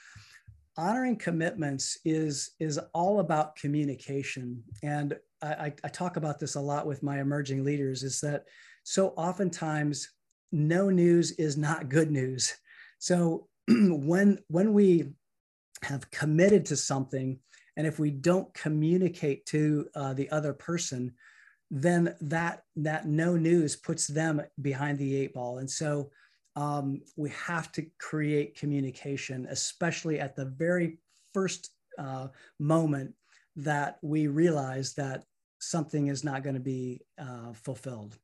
honoring 0.76 1.16
commitments 1.16 2.00
is 2.04 2.52
is 2.60 2.80
all 2.94 3.20
about 3.20 3.56
communication 3.56 4.64
and 4.82 5.16
I, 5.40 5.72
I 5.84 5.88
talk 5.90 6.18
about 6.18 6.40
this 6.40 6.56
a 6.56 6.60
lot 6.60 6.88
with 6.88 7.04
my 7.04 7.20
emerging 7.20 7.64
leaders 7.64 8.02
is 8.02 8.20
that 8.22 8.46
so 8.90 9.10
oftentimes 9.18 10.12
no 10.54 10.90
news 10.90 11.32
is 11.32 11.58
not 11.58 11.90
good 11.90 12.10
news. 12.10 12.56
So 13.00 13.50
when 13.68 14.40
when 14.48 14.72
we 14.72 15.12
have 15.82 16.10
committed 16.10 16.66
to 16.68 16.78
something 16.78 17.38
and 17.76 17.86
if 17.86 18.00
we 18.00 18.12
don't 18.12 18.52
communicate 18.54 19.46
to 19.48 19.90
uh, 19.94 20.14
the 20.14 20.32
other 20.32 20.54
person 20.54 21.14
then 21.70 22.16
that 22.22 22.64
that 22.78 23.06
no 23.06 23.36
news 23.36 23.76
puts 23.76 24.08
them 24.08 24.42
behind 24.62 24.98
the 24.98 25.18
eight 25.18 25.34
ball. 25.34 25.58
And 25.58 25.70
so 25.70 26.10
um, 26.56 27.02
we 27.18 27.30
have 27.32 27.74
to 27.74 27.86
create 28.00 28.58
communication 28.58 29.48
especially 29.50 30.18
at 30.18 30.38
the 30.38 30.46
very 30.46 30.98
first 31.34 31.72
uh, 32.00 32.30
moment 32.58 33.14
that 33.58 33.98
we 34.02 34.28
realize 34.28 34.94
that 34.94 35.26
something 35.60 36.08
is 36.08 36.24
not 36.24 36.42
going 36.42 36.56
to 36.56 36.62
be 36.62 37.02
uh, 37.20 37.52
fulfilled 37.52 38.18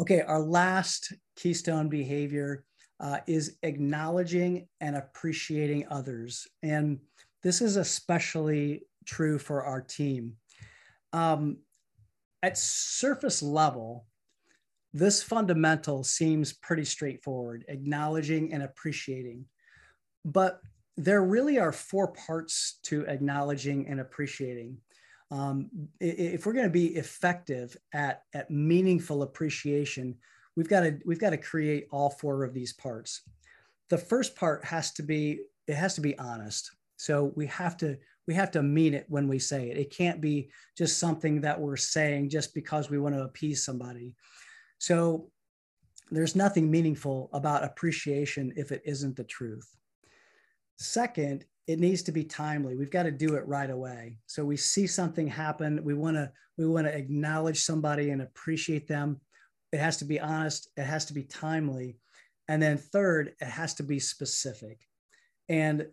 okay 0.00 0.22
our 0.22 0.40
last 0.40 1.12
keystone 1.36 1.88
behavior 1.88 2.64
uh, 3.00 3.18
is 3.26 3.56
acknowledging 3.62 4.66
and 4.80 4.96
appreciating 4.96 5.86
others 5.90 6.46
and 6.62 6.98
this 7.42 7.60
is 7.62 7.76
especially 7.76 8.82
true 9.06 9.38
for 9.38 9.64
our 9.64 9.80
team 9.80 10.34
um, 11.12 11.58
at 12.42 12.56
surface 12.56 13.42
level, 13.42 14.06
this 14.92 15.22
fundamental 15.22 16.02
seems 16.02 16.52
pretty 16.52 16.84
straightforward, 16.84 17.64
acknowledging 17.68 18.52
and 18.52 18.62
appreciating. 18.62 19.44
But 20.24 20.60
there 20.96 21.22
really 21.22 21.58
are 21.58 21.72
four 21.72 22.12
parts 22.12 22.78
to 22.84 23.06
acknowledging 23.06 23.86
and 23.88 24.00
appreciating. 24.00 24.78
Um, 25.30 25.70
if 26.00 26.44
we're 26.44 26.52
going 26.52 26.66
to 26.66 26.70
be 26.70 26.96
effective 26.96 27.76
at, 27.92 28.24
at 28.34 28.50
meaningful 28.50 29.22
appreciation, 29.22 30.16
we've 30.56 30.68
got 30.68 30.80
to 30.80 30.98
we've 31.06 31.20
got 31.20 31.30
to 31.30 31.36
create 31.36 31.86
all 31.90 32.10
four 32.10 32.42
of 32.42 32.52
these 32.52 32.72
parts. 32.72 33.22
The 33.90 33.98
first 33.98 34.34
part 34.34 34.64
has 34.64 34.92
to 34.92 35.02
be 35.02 35.40
it 35.66 35.74
has 35.74 35.94
to 35.94 36.00
be 36.00 36.18
honest. 36.18 36.70
So 36.96 37.32
we 37.36 37.46
have 37.46 37.76
to 37.78 37.96
we 38.26 38.34
have 38.34 38.50
to 38.52 38.62
mean 38.62 38.94
it 38.94 39.06
when 39.08 39.28
we 39.28 39.38
say 39.38 39.70
it. 39.70 39.76
It 39.76 39.90
can't 39.90 40.20
be 40.20 40.50
just 40.76 40.98
something 40.98 41.40
that 41.40 41.60
we're 41.60 41.76
saying 41.76 42.30
just 42.30 42.54
because 42.54 42.90
we 42.90 42.98
want 42.98 43.14
to 43.14 43.22
appease 43.22 43.64
somebody. 43.64 44.14
So 44.78 45.30
there's 46.10 46.36
nothing 46.36 46.70
meaningful 46.70 47.30
about 47.32 47.64
appreciation 47.64 48.52
if 48.56 48.72
it 48.72 48.82
isn't 48.84 49.16
the 49.16 49.24
truth. 49.24 49.68
Second, 50.76 51.44
it 51.66 51.78
needs 51.78 52.02
to 52.02 52.12
be 52.12 52.24
timely. 52.24 52.76
We've 52.76 52.90
got 52.90 53.04
to 53.04 53.10
do 53.10 53.34
it 53.34 53.46
right 53.46 53.70
away. 53.70 54.18
So 54.26 54.44
we 54.44 54.56
see 54.56 54.86
something 54.86 55.26
happen, 55.26 55.84
we 55.84 55.94
want 55.94 56.16
to 56.16 56.32
we 56.58 56.66
want 56.66 56.86
to 56.86 56.96
acknowledge 56.96 57.62
somebody 57.62 58.10
and 58.10 58.20
appreciate 58.20 58.86
them. 58.86 59.20
It 59.72 59.78
has 59.78 59.96
to 59.98 60.04
be 60.04 60.20
honest, 60.20 60.68
it 60.76 60.84
has 60.84 61.06
to 61.06 61.14
be 61.14 61.22
timely. 61.22 61.96
And 62.48 62.60
then 62.60 62.76
third, 62.76 63.34
it 63.40 63.46
has 63.46 63.74
to 63.74 63.82
be 63.82 63.98
specific. 63.98 64.80
And 65.48 65.86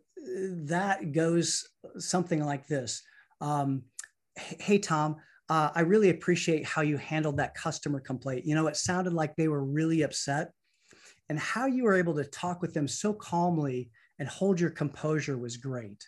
that 0.66 1.12
goes 1.12 1.70
something 2.00 2.44
like 2.44 2.68
this 2.68 3.04
um, 3.40 3.84
Hey, 4.38 4.78
Tom, 4.78 5.18
uh, 5.50 5.70
I 5.74 5.82
really 5.82 6.10
appreciate 6.10 6.66
how 6.66 6.82
you 6.82 6.98
handled 6.98 7.38
that 7.38 7.56
customer 7.56 8.00
complaint. 8.00 8.46
You 8.46 8.56
know, 8.56 8.68
it 8.68 8.76
sounded 8.76 9.14
like 9.14 9.36
they 9.36 9.48
were 9.48 9.64
really 9.64 10.02
upset, 10.02 10.52
and 11.30 11.40
how 11.40 11.66
you 11.66 11.84
were 11.84 11.96
able 11.96 12.16
to 12.16 12.24
talk 12.24 12.62
with 12.62 12.74
them 12.74 12.88
so 12.88 13.14
calmly 13.14 13.90
and 14.20 14.28
hold 14.28 14.60
your 14.60 14.70
composure 14.70 15.38
was 15.38 15.58
great. 15.58 16.08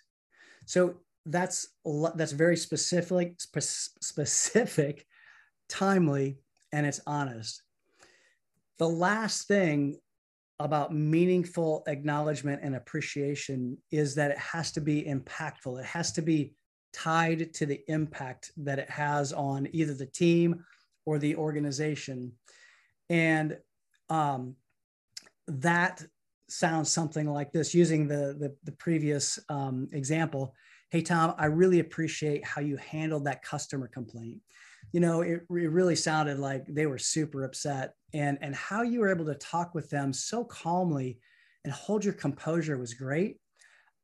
So 0.65 0.95
that's 1.25 1.67
that's 2.15 2.31
very 2.31 2.57
specific, 2.57 3.39
spe- 3.39 3.99
specific, 4.01 5.05
timely, 5.67 6.39
and 6.71 6.85
it's 6.85 7.01
honest. 7.05 7.61
The 8.77 8.89
last 8.89 9.47
thing 9.47 9.99
about 10.59 10.93
meaningful 10.93 11.83
acknowledgement 11.87 12.61
and 12.63 12.75
appreciation 12.75 13.77
is 13.91 14.15
that 14.15 14.31
it 14.31 14.37
has 14.37 14.71
to 14.73 14.81
be 14.81 15.03
impactful. 15.03 15.79
It 15.79 15.85
has 15.85 16.11
to 16.13 16.21
be 16.21 16.53
tied 16.91 17.53
to 17.53 17.65
the 17.65 17.81
impact 17.87 18.51
that 18.57 18.79
it 18.79 18.89
has 18.89 19.31
on 19.31 19.67
either 19.71 19.93
the 19.93 20.05
team 20.05 20.63
or 21.05 21.17
the 21.17 21.35
organization. 21.35 22.33
And 23.09 23.57
um, 24.09 24.55
that 25.47 26.03
sounds 26.51 26.91
something 26.91 27.27
like 27.27 27.51
this 27.51 27.73
using 27.73 28.07
the, 28.07 28.35
the, 28.39 28.55
the 28.63 28.71
previous 28.73 29.39
um, 29.49 29.87
example. 29.91 30.55
Hey, 30.89 31.01
Tom, 31.01 31.35
I 31.37 31.45
really 31.45 31.79
appreciate 31.79 32.43
how 32.45 32.61
you 32.61 32.77
handled 32.77 33.25
that 33.25 33.43
customer 33.43 33.87
complaint 33.87 34.41
you 34.91 34.99
know, 34.99 35.21
it, 35.21 35.41
it 35.49 35.71
really 35.71 35.95
sounded 35.95 36.39
like 36.39 36.65
they 36.67 36.85
were 36.85 36.97
super 36.97 37.43
upset 37.43 37.93
and, 38.13 38.37
and 38.41 38.55
how 38.55 38.81
you 38.81 39.01
were 39.01 39.11
able 39.11 39.25
to 39.25 39.35
talk 39.35 39.75
with 39.75 39.89
them 39.89 40.11
so 40.13 40.43
calmly 40.43 41.19
and 41.63 41.73
hold 41.73 42.03
your 42.03 42.13
composure 42.13 42.77
was 42.77 42.93
great. 42.93 43.37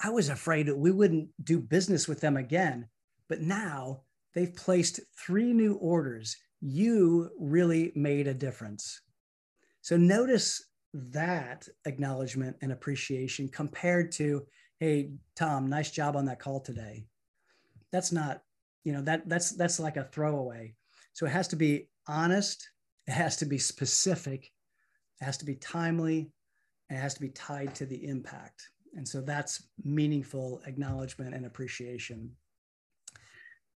I 0.03 0.09
was 0.09 0.29
afraid 0.29 0.67
that 0.67 0.77
we 0.77 0.91
wouldn't 0.91 1.29
do 1.43 1.59
business 1.59 2.07
with 2.07 2.21
them 2.21 2.37
again, 2.37 2.87
but 3.29 3.41
now 3.41 4.01
they've 4.33 4.53
placed 4.53 4.99
three 5.17 5.53
new 5.53 5.75
orders. 5.75 6.35
You 6.61 7.31
really 7.39 7.91
made 7.95 8.27
a 8.27 8.33
difference. 8.33 9.01
So 9.81 9.97
notice 9.97 10.63
that 10.95 11.67
acknowledgement 11.85 12.55
and 12.61 12.71
appreciation 12.71 13.49
compared 13.49 14.11
to, 14.13 14.45
hey, 14.79 15.11
Tom, 15.35 15.67
nice 15.67 15.91
job 15.91 16.15
on 16.15 16.25
that 16.25 16.39
call 16.39 16.61
today. 16.61 17.05
That's 17.91 18.11
not 18.11 18.41
you 18.83 18.93
know 18.93 19.01
that 19.01 19.27
that's 19.27 19.51
that's 19.51 19.79
like 19.79 19.97
a 19.97 20.05
throwaway. 20.05 20.75
So 21.13 21.25
it 21.25 21.31
has 21.31 21.47
to 21.49 21.55
be 21.55 21.89
honest 22.07 22.69
it 23.07 23.13
has 23.13 23.37
to 23.37 23.45
be 23.45 23.57
specific 23.57 24.51
it 25.21 25.25
has 25.25 25.37
to 25.37 25.45
be 25.45 25.55
timely 25.55 26.31
and 26.89 26.99
it 26.99 27.01
has 27.01 27.13
to 27.15 27.21
be 27.21 27.29
tied 27.29 27.73
to 27.75 27.85
the 27.85 28.07
impact. 28.07 28.69
And 28.95 29.07
so 29.07 29.21
that's 29.21 29.67
meaningful 29.83 30.61
acknowledgement 30.65 31.33
and 31.33 31.45
appreciation. 31.45 32.31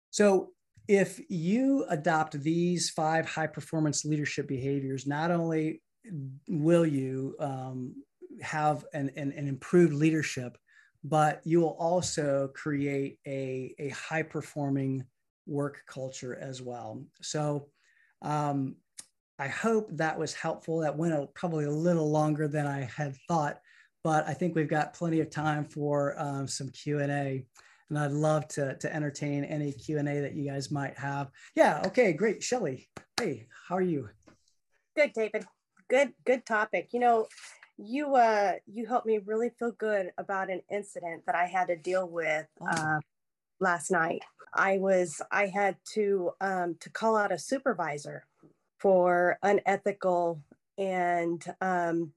So 0.09 0.51
if 0.87 1.19
you 1.29 1.85
adopt 1.89 2.41
these 2.41 2.89
five 2.89 3.27
high 3.27 3.47
performance 3.47 4.03
leadership 4.03 4.47
behaviors 4.47 5.07
not 5.07 5.31
only 5.31 5.81
will 6.47 6.85
you 6.85 7.35
um, 7.39 7.95
have 8.41 8.85
an, 8.93 9.11
an, 9.15 9.31
an 9.33 9.47
improved 9.47 9.93
leadership 9.93 10.57
but 11.03 11.41
you 11.45 11.61
will 11.61 11.77
also 11.79 12.49
create 12.53 13.19
a, 13.25 13.73
a 13.79 13.89
high 13.89 14.23
performing 14.23 15.05
work 15.45 15.81
culture 15.87 16.37
as 16.39 16.61
well. 16.61 17.03
So 17.21 17.69
um, 18.21 18.75
I 19.39 19.47
hope 19.47 19.89
that 19.91 20.17
was 20.17 20.33
helpful. 20.33 20.79
That 20.79 20.97
went 20.97 21.13
a, 21.13 21.27
probably 21.33 21.65
a 21.65 21.71
little 21.71 22.09
longer 22.09 22.47
than 22.47 22.65
I 22.65 22.89
had 22.95 23.15
thought, 23.27 23.59
but 24.03 24.27
I 24.27 24.33
think 24.33 24.55
we've 24.55 24.67
got 24.67 24.93
plenty 24.93 25.21
of 25.21 25.29
time 25.29 25.65
for 25.65 26.19
um, 26.19 26.47
some 26.47 26.69
Q&A 26.69 27.45
and 27.89 27.97
I'd 27.97 28.11
love 28.11 28.49
to, 28.49 28.75
to 28.77 28.93
entertain 28.93 29.45
any 29.45 29.71
Q&A 29.71 30.03
that 30.03 30.33
you 30.33 30.49
guys 30.49 30.71
might 30.71 30.97
have. 30.97 31.29
Yeah, 31.55 31.81
okay, 31.85 32.11
great. 32.11 32.43
Shelly, 32.43 32.89
hey, 33.17 33.47
how 33.69 33.77
are 33.77 33.81
you? 33.81 34.09
Good, 34.93 35.13
David. 35.13 35.45
Good, 35.89 36.13
good 36.25 36.45
topic. 36.45 36.89
You 36.91 36.99
know, 36.99 37.27
you 37.77 38.15
uh 38.15 38.53
you 38.65 38.85
helped 38.85 39.05
me 39.05 39.19
really 39.19 39.51
feel 39.57 39.71
good 39.71 40.11
about 40.17 40.49
an 40.49 40.61
incident 40.71 41.23
that 41.27 41.35
I 41.35 41.45
had 41.45 41.67
to 41.67 41.75
deal 41.77 42.09
with 42.09 42.47
uh, 42.69 42.99
last 43.59 43.91
night. 43.91 44.23
I 44.53 44.79
was 44.79 45.21
I 45.31 45.47
had 45.47 45.77
to 45.93 46.31
um, 46.41 46.75
to 46.81 46.89
call 46.89 47.15
out 47.15 47.31
a 47.31 47.39
supervisor 47.39 48.25
for 48.79 49.37
unethical 49.43 50.41
and 50.77 51.43
um, 51.61 52.11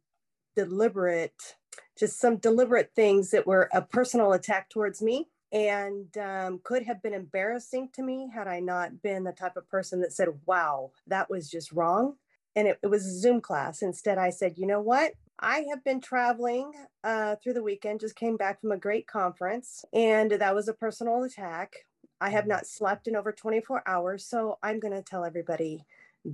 deliberate, 0.57 1.57
just 1.99 2.19
some 2.21 2.37
deliberate 2.37 2.93
things 2.95 3.31
that 3.31 3.47
were 3.47 3.69
a 3.73 3.83
personal 3.83 4.33
attack 4.33 4.69
towards 4.71 5.01
me 5.03 5.29
and 5.53 6.17
um, 6.19 6.61
could 6.63 6.85
have 6.85 7.03
been 7.03 7.15
embarrassing 7.15 7.91
to 7.95 8.03
me 8.03 8.31
had 8.33 8.47
I 8.47 8.61
not 8.61 9.03
been 9.03 9.25
the 9.25 9.33
type 9.33 9.57
of 9.57 9.69
person 9.69 10.01
that 10.01 10.13
said, 10.13 10.29
"Wow, 10.47 10.93
that 11.07 11.31
was 11.31 11.51
just 11.51 11.73
wrong." 11.73 12.17
And 12.57 12.69
it, 12.69 12.79
it 12.83 12.89
was 12.89 13.07
a 13.07 13.19
Zoom 13.19 13.41
class. 13.41 13.83
Instead, 13.83 14.19
I 14.19 14.31
said, 14.31 14.59
"You 14.59 14.67
know 14.67 14.81
what? 14.81 15.13
I 15.39 15.65
have 15.71 15.83
been 15.85 16.01
traveling 16.01 16.73
uh, 17.03 17.37
through 17.37 17.55
the 17.55 17.63
weekend, 17.63 18.01
just 18.01 18.17
came 18.17 18.37
back 18.37 18.61
from 18.61 18.73
a 18.73 18.77
great 18.77 19.07
conference, 19.07 19.85
and 19.93 20.33
that 20.33 20.55
was 20.55 20.69
a 20.69 20.75
personal 20.75 21.23
attack. 21.23 21.87
I 22.21 22.31
have 22.31 22.45
mm. 22.45 22.49
not 22.49 22.67
slept 22.67 23.09
in 23.09 23.17
over 23.17 23.33
24 23.33 23.83
hours, 23.87 24.27
so 24.27 24.59
I'm 24.63 24.81
going 24.81 24.93
to 24.93 25.03
tell 25.03 25.25
everybody 25.25 25.85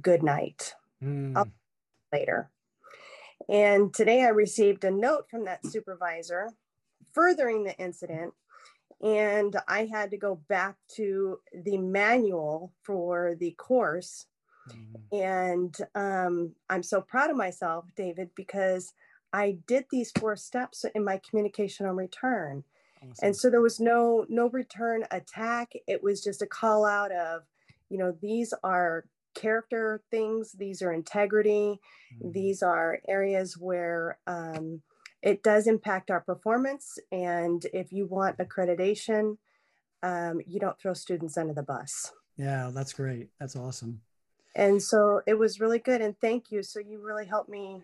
good 0.01 0.23
night 0.23 0.75
mm. 1.03 1.51
later. 2.13 2.51
And 3.49 3.95
today 3.95 4.25
I 4.25 4.29
received 4.29 4.83
a 4.83 4.91
note 4.91 5.31
from 5.31 5.45
that 5.45 5.65
supervisor 5.65 6.51
furthering 7.13 7.63
the 7.63 7.77
incident 7.79 8.35
and 9.03 9.57
I 9.69 9.87
had 9.87 10.11
to 10.13 10.17
go 10.17 10.37
back 10.49 10.77
to 10.97 11.39
the 11.53 11.79
manual 11.79 12.73
for 12.83 13.35
the 13.39 13.53
course. 13.53 14.27
Mm-hmm. 14.69 15.17
And 15.17 15.77
um, 15.95 16.53
I'm 16.69 16.83
so 16.83 17.01
proud 17.01 17.31
of 17.31 17.37
myself, 17.37 17.87
David, 17.97 18.31
because 18.35 18.93
I 19.33 19.59
did 19.67 19.85
these 19.91 20.13
four 20.19 20.37
steps 20.37 20.85
in 20.95 21.05
my 21.05 21.21
communication 21.29 21.87
on 21.87 21.97
return. 21.97 22.65
Awesome. 22.99 23.15
And 23.23 23.37
so 23.37 23.51
there 23.51 23.61
was 23.61 23.81
no 23.81 24.25
no 24.29 24.49
return 24.49 25.05
attack. 25.11 25.73
It 25.87 26.03
was 26.03 26.23
just 26.25 26.43
a 26.43 26.47
call 26.47 26.85
out 26.85 27.13
of, 27.13 27.43
you 27.91 27.99
know, 27.99 28.17
these 28.21 28.55
are 28.65 29.05
character 29.35 30.01
things, 30.11 30.53
these 30.53 30.81
are 30.83 30.93
integrity, 30.93 31.79
mm-hmm. 32.15 32.33
these 32.33 32.63
are 32.63 33.01
areas 33.07 33.59
where 33.59 34.19
um, 34.27 34.81
it 35.23 35.43
does 35.43 35.67
impact 35.67 36.11
our 36.11 36.21
performance. 36.21 36.99
And 37.13 37.65
if 37.73 37.93
you 37.93 38.07
want 38.07 38.39
accreditation, 38.39 39.37
um, 40.03 40.41
you 40.47 40.59
don't 40.59 40.79
throw 40.81 40.95
students 40.95 41.37
under 41.37 41.53
the 41.53 41.63
bus. 41.63 42.13
Yeah, 42.37 42.71
that's 42.73 42.93
great. 42.93 43.29
That's 43.41 43.57
awesome. 43.57 44.01
And 44.57 44.83
so 44.83 45.21
it 45.27 45.35
was 45.35 45.61
really 45.61 45.79
good. 45.79 46.01
And 46.01 46.19
thank 46.19 46.51
you. 46.51 46.63
So 46.63 46.81
you 46.81 46.99
really 47.01 47.27
helped 47.27 47.51
me 47.51 47.83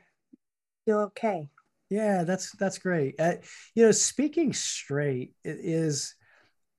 feel 0.86 1.00
okay. 1.00 1.48
Yeah, 1.90 2.24
that's 2.24 2.52
that's 2.52 2.78
great. 2.78 3.20
Uh, 3.20 3.34
you 3.74 3.84
know, 3.84 3.92
speaking 3.92 4.54
straight 4.54 5.34
is, 5.44 6.14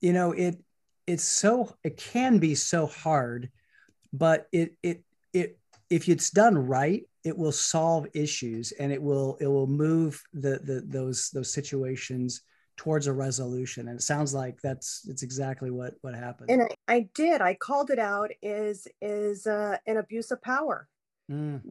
you 0.01 0.11
know, 0.11 0.31
it 0.31 0.57
it's 1.05 1.23
so 1.23 1.75
it 1.83 1.97
can 1.97 2.39
be 2.39 2.55
so 2.55 2.87
hard, 2.87 3.51
but 4.11 4.47
it 4.51 4.73
it 4.81 5.03
it 5.31 5.59
if 5.91 6.09
it's 6.09 6.31
done 6.31 6.57
right, 6.57 7.03
it 7.23 7.37
will 7.37 7.51
solve 7.51 8.07
issues 8.15 8.71
and 8.71 8.91
it 8.91 9.01
will 9.01 9.37
it 9.39 9.45
will 9.45 9.67
move 9.67 10.21
the, 10.33 10.59
the 10.63 10.83
those 10.83 11.29
those 11.29 11.53
situations 11.53 12.41
towards 12.75 13.07
a 13.07 13.13
resolution 13.13 13.87
and 13.87 13.99
it 13.99 14.03
sounds 14.03 14.33
like 14.33 14.59
that's 14.61 15.05
it's 15.07 15.21
exactly 15.21 15.69
what 15.69 15.95
what 16.01 16.15
happened 16.15 16.49
and 16.49 16.63
i, 16.63 16.95
I 16.95 17.09
did 17.13 17.39
i 17.41 17.53
called 17.53 17.91
it 17.91 17.99
out 17.99 18.31
is 18.41 18.87
is 19.01 19.45
uh, 19.45 19.77
an 19.85 19.97
abuse 19.97 20.31
of 20.31 20.41
power 20.41 20.87
mm. 21.31 21.61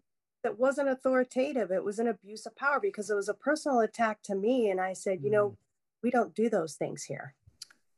that 0.45 0.59
wasn't 0.59 0.89
authoritative 0.89 1.73
it 1.73 1.83
was 1.83 1.99
an 1.99 2.07
abuse 2.09 2.47
of 2.47 2.55
power 2.57 2.79
because 2.81 3.11
it 3.11 3.15
was 3.15 3.29
a 3.29 3.35
personal 3.35 3.81
attack 3.81 4.23
to 4.25 4.35
me 4.35 4.71
and 4.71 4.81
i 4.81 4.93
said 4.93 5.21
mm. 5.21 5.25
you 5.25 5.31
know 5.31 5.51
mm. 5.51 5.57
we 6.03 6.11
don't 6.11 6.35
do 6.35 6.49
those 6.49 6.75
things 6.75 7.03
here 7.03 7.35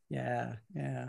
yeah 0.09 0.55
yeah 0.75 1.09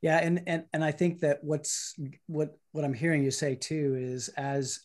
yeah 0.00 0.18
and 0.18 0.42
and 0.46 0.64
and 0.72 0.84
i 0.84 0.92
think 0.92 1.20
that 1.20 1.42
what's 1.42 1.94
what 2.26 2.56
what 2.70 2.84
i'm 2.84 2.94
hearing 2.94 3.24
you 3.24 3.30
say 3.32 3.56
too 3.56 3.96
is 3.98 4.28
as 4.36 4.80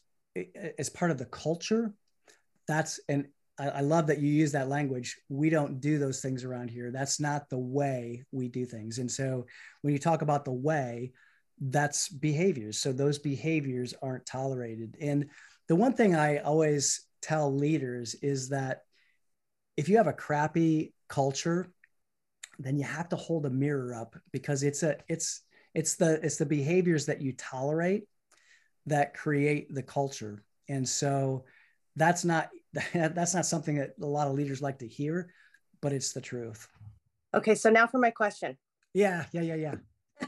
as 0.77 0.89
part 0.89 1.11
of 1.11 1.17
the 1.19 1.25
culture 1.25 1.93
that's 2.67 2.99
and 3.07 3.27
I, 3.59 3.69
I 3.69 3.79
love 3.81 4.07
that 4.07 4.19
you 4.19 4.29
use 4.29 4.51
that 4.53 4.69
language. 4.69 5.17
We 5.29 5.49
don't 5.49 5.79
do 5.79 5.97
those 5.97 6.21
things 6.21 6.43
around 6.43 6.69
here. 6.69 6.91
That's 6.91 7.19
not 7.19 7.49
the 7.49 7.57
way 7.57 8.23
we 8.31 8.47
do 8.47 8.65
things. 8.65 8.99
And 8.99 9.11
so 9.11 9.45
when 9.81 9.93
you 9.93 9.99
talk 9.99 10.21
about 10.21 10.45
the 10.45 10.53
way 10.53 11.11
that's 11.59 12.07
behaviors. 12.07 12.79
So 12.79 12.93
those 12.93 13.17
behaviors 13.17 13.93
aren't 14.01 14.27
tolerated. 14.27 14.95
And 15.01 15.29
the 15.67 15.75
one 15.75 15.93
thing 15.93 16.15
i 16.15 16.37
always 16.37 17.05
tell 17.21 17.53
leaders 17.53 18.15
is 18.15 18.49
that 18.49 18.83
if 19.75 19.89
you 19.89 19.97
have 19.97 20.07
a 20.07 20.13
crappy 20.13 20.93
culture 21.09 21.71
then 22.59 22.77
you 22.77 22.83
have 22.83 23.09
to 23.09 23.15
hold 23.15 23.45
a 23.45 23.49
mirror 23.49 23.93
up 23.93 24.15
because 24.31 24.63
it's 24.63 24.83
a 24.83 24.97
it's 25.07 25.41
it's 25.73 25.95
the 25.95 26.19
it's 26.25 26.37
the 26.37 26.45
behaviors 26.45 27.05
that 27.05 27.21
you 27.21 27.33
tolerate 27.33 28.05
that 28.87 29.13
create 29.13 29.73
the 29.73 29.83
culture. 29.83 30.43
And 30.69 30.87
so 30.87 31.45
that's 31.95 32.25
not 32.25 32.49
that's 32.93 33.33
not 33.33 33.45
something 33.45 33.75
that 33.77 33.91
a 34.01 34.05
lot 34.05 34.27
of 34.27 34.33
leaders 34.33 34.61
like 34.61 34.79
to 34.79 34.87
hear, 34.87 35.33
but 35.81 35.93
it's 35.93 36.13
the 36.13 36.21
truth. 36.21 36.67
Okay, 37.33 37.55
so 37.55 37.69
now 37.69 37.87
for 37.87 37.99
my 37.99 38.11
question. 38.11 38.57
Yeah, 38.93 39.25
yeah, 39.31 39.41
yeah, 39.41 39.75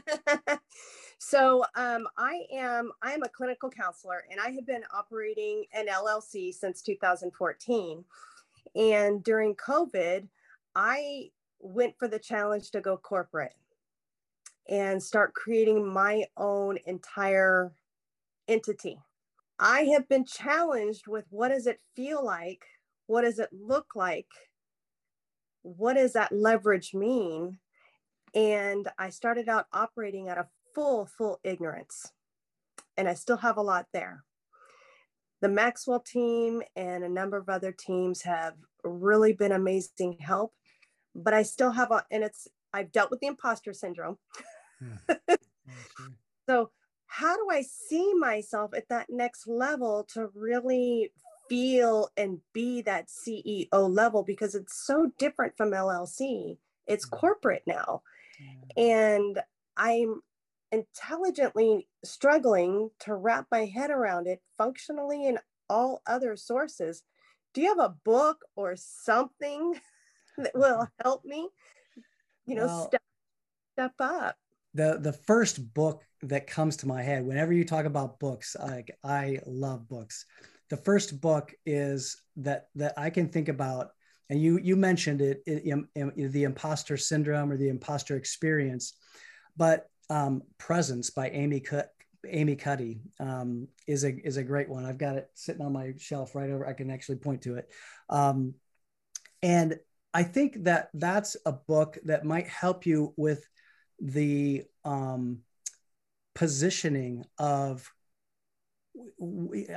yeah. 0.06 0.56
so 1.18 1.64
um, 1.74 2.06
I 2.16 2.44
am 2.52 2.92
I 3.02 3.12
am 3.12 3.22
a 3.22 3.28
clinical 3.28 3.70
counselor, 3.70 4.24
and 4.30 4.40
I 4.40 4.50
have 4.50 4.66
been 4.66 4.84
operating 4.94 5.64
an 5.72 5.86
LLC 5.86 6.52
since 6.52 6.82
2014. 6.82 8.04
And 8.76 9.24
during 9.24 9.56
COVID, 9.56 10.28
I 10.76 11.30
went 11.58 11.98
for 11.98 12.08
the 12.08 12.18
challenge 12.18 12.70
to 12.70 12.80
go 12.80 12.96
corporate 12.96 13.54
and 14.68 15.02
start 15.02 15.34
creating 15.34 15.86
my 15.86 16.24
own 16.36 16.78
entire 16.86 17.72
entity. 18.46 18.98
I 19.60 19.82
have 19.94 20.08
been 20.08 20.24
challenged 20.24 21.06
with 21.06 21.26
what 21.28 21.48
does 21.50 21.66
it 21.66 21.80
feel 21.94 22.24
like? 22.24 22.62
What 23.06 23.22
does 23.22 23.38
it 23.38 23.50
look 23.52 23.94
like? 23.94 24.26
What 25.62 25.94
does 25.94 26.14
that 26.14 26.32
leverage 26.32 26.94
mean? 26.94 27.58
And 28.34 28.88
I 28.98 29.10
started 29.10 29.50
out 29.50 29.66
operating 29.70 30.30
at 30.30 30.38
a 30.38 30.48
full, 30.74 31.06
full 31.18 31.40
ignorance. 31.44 32.10
And 32.96 33.06
I 33.06 33.12
still 33.12 33.36
have 33.36 33.58
a 33.58 33.62
lot 33.62 33.86
there. 33.92 34.24
The 35.42 35.48
Maxwell 35.50 36.00
team 36.00 36.62
and 36.74 37.04
a 37.04 37.08
number 37.08 37.36
of 37.36 37.50
other 37.50 37.72
teams 37.72 38.22
have 38.22 38.54
really 38.82 39.34
been 39.34 39.52
amazing 39.52 40.16
help, 40.20 40.54
but 41.14 41.34
I 41.34 41.42
still 41.42 41.72
have 41.72 41.90
a, 41.90 42.04
and 42.10 42.24
it's, 42.24 42.48
I've 42.72 42.92
dealt 42.92 43.10
with 43.10 43.20
the 43.20 43.26
imposter 43.26 43.74
syndrome. 43.74 44.16
Hmm. 44.78 45.14
Oh, 45.72 45.76
yeah. 46.00 46.06
so 46.48 46.70
how 47.12 47.36
do 47.36 47.48
I 47.50 47.62
see 47.62 48.14
myself 48.14 48.72
at 48.72 48.88
that 48.88 49.10
next 49.10 49.48
level 49.48 50.06
to 50.14 50.28
really 50.32 51.10
feel 51.48 52.08
and 52.16 52.38
be 52.52 52.82
that 52.82 53.08
CEO 53.08 53.66
level 53.72 54.22
because 54.22 54.54
it's 54.54 54.86
so 54.86 55.10
different 55.18 55.56
from 55.56 55.72
LLC. 55.72 56.56
It's 56.86 57.08
mm. 57.08 57.10
corporate 57.10 57.64
now. 57.66 58.02
And 58.76 59.40
I'm 59.76 60.22
intelligently 60.70 61.88
struggling 62.04 62.90
to 63.00 63.16
wrap 63.16 63.48
my 63.50 63.64
head 63.64 63.90
around 63.90 64.28
it 64.28 64.40
functionally 64.56 65.26
in 65.26 65.40
all 65.68 66.02
other 66.06 66.36
sources. 66.36 67.02
Do 67.54 67.60
you 67.60 67.68
have 67.68 67.80
a 67.80 67.96
book 68.04 68.44
or 68.54 68.76
something 68.76 69.80
that 70.38 70.52
will 70.54 70.86
help 71.02 71.24
me, 71.24 71.48
you 72.46 72.54
know, 72.54 72.66
well, 72.66 72.86
step 72.86 73.02
step 73.74 73.94
up? 73.98 74.36
The 74.74 74.98
the 75.00 75.12
first 75.12 75.74
book 75.74 76.02
that 76.22 76.46
comes 76.46 76.76
to 76.76 76.88
my 76.88 77.02
head 77.02 77.24
whenever 77.24 77.52
you 77.52 77.64
talk 77.64 77.86
about 77.86 78.20
books 78.20 78.56
like 78.60 78.90
i 79.04 79.38
love 79.46 79.88
books. 79.88 80.24
The 80.68 80.76
first 80.76 81.20
book 81.20 81.52
is 81.66 82.16
that 82.36 82.66
that 82.76 82.94
i 82.96 83.10
can 83.10 83.28
think 83.28 83.48
about 83.48 83.90
and 84.28 84.40
you 84.40 84.58
you 84.58 84.76
mentioned 84.76 85.20
it, 85.20 85.42
it 85.46 86.32
the 86.32 86.44
imposter 86.44 86.96
syndrome 86.96 87.50
or 87.50 87.56
the 87.56 87.68
imposter 87.68 88.16
experience 88.16 88.94
but 89.56 89.86
um, 90.08 90.42
presence 90.58 91.10
by 91.10 91.28
amy 91.30 91.60
Cook, 91.60 91.88
amy 92.26 92.56
cuddy 92.56 93.00
um, 93.18 93.68
is 93.86 94.04
a 94.04 94.14
is 94.26 94.36
a 94.36 94.42
great 94.42 94.68
one. 94.68 94.84
I've 94.84 94.98
got 94.98 95.16
it 95.16 95.28
sitting 95.34 95.64
on 95.64 95.72
my 95.72 95.92
shelf 95.98 96.34
right 96.34 96.50
over 96.50 96.66
i 96.66 96.72
can 96.72 96.90
actually 96.90 97.16
point 97.16 97.42
to 97.42 97.56
it. 97.56 97.68
Um, 98.08 98.54
and 99.42 99.78
i 100.12 100.22
think 100.22 100.64
that 100.64 100.90
that's 100.94 101.36
a 101.46 101.52
book 101.52 101.98
that 102.04 102.24
might 102.24 102.46
help 102.46 102.86
you 102.86 103.14
with 103.16 103.44
the 104.00 104.64
um, 104.84 105.40
positioning 106.34 107.24
of 107.38 107.90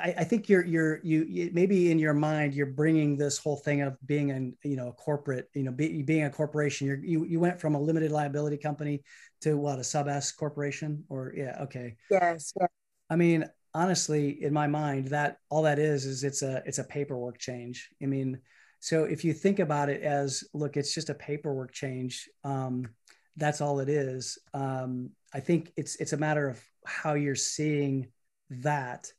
I, 0.01 0.15
I, 0.19 0.23
think 0.23 0.49
you're 0.49 0.65
you're 0.65 0.99
you 1.03 1.49
maybe 1.53 1.91
in 1.91 1.99
your 1.99 2.13
mind 2.13 2.53
you're 2.53 2.65
bringing 2.65 3.15
this 3.15 3.37
whole 3.37 3.57
thing 3.57 3.81
of 3.81 3.95
being 4.05 4.31
an 4.31 4.57
you 4.63 4.75
know 4.75 4.89
a 4.89 4.93
corporate 4.93 5.49
you 5.53 5.63
know 5.63 5.71
be, 5.71 6.01
being 6.01 6.23
a 6.23 6.29
corporation. 6.29 6.87
You're, 6.87 7.03
you 7.03 7.23
you 7.25 7.39
went 7.39 7.61
from 7.61 7.75
a 7.75 7.79
limited 7.79 8.11
liability 8.11 8.57
company 8.57 9.03
to 9.41 9.57
what 9.57 9.79
a 9.79 9.83
sub 9.83 10.07
S 10.07 10.31
corporation 10.31 11.03
or 11.09 11.33
yeah 11.35 11.57
okay. 11.61 11.95
Yes, 12.09 12.53
yes 12.59 12.69
I 13.09 13.15
mean 13.15 13.45
honestly 13.73 14.43
in 14.43 14.53
my 14.53 14.67
mind 14.67 15.09
that 15.09 15.37
all 15.49 15.63
that 15.63 15.79
is 15.79 16.05
is 16.05 16.23
it's 16.23 16.41
a 16.41 16.63
it's 16.65 16.79
a 16.79 16.83
paperwork 16.83 17.37
change. 17.37 17.89
I 18.01 18.07
mean 18.07 18.39
so 18.79 19.03
if 19.03 19.23
you 19.23 19.33
think 19.33 19.59
about 19.59 19.89
it 19.89 20.01
as 20.01 20.43
look 20.53 20.75
it's 20.75 20.93
just 20.93 21.09
a 21.09 21.15
paperwork 21.15 21.71
change 21.71 22.29
um, 22.43 22.89
that's 23.37 23.61
all 23.61 23.79
it 23.79 23.89
is. 23.89 24.37
Um, 24.53 25.11
I 25.33 25.39
think 25.39 25.71
it's 25.75 25.95
it's 25.97 26.13
a 26.13 26.17
matter 26.17 26.47
of 26.47 26.61
how 26.85 27.13
you're 27.13 27.35
seeing 27.35 28.07
that, 28.49 29.11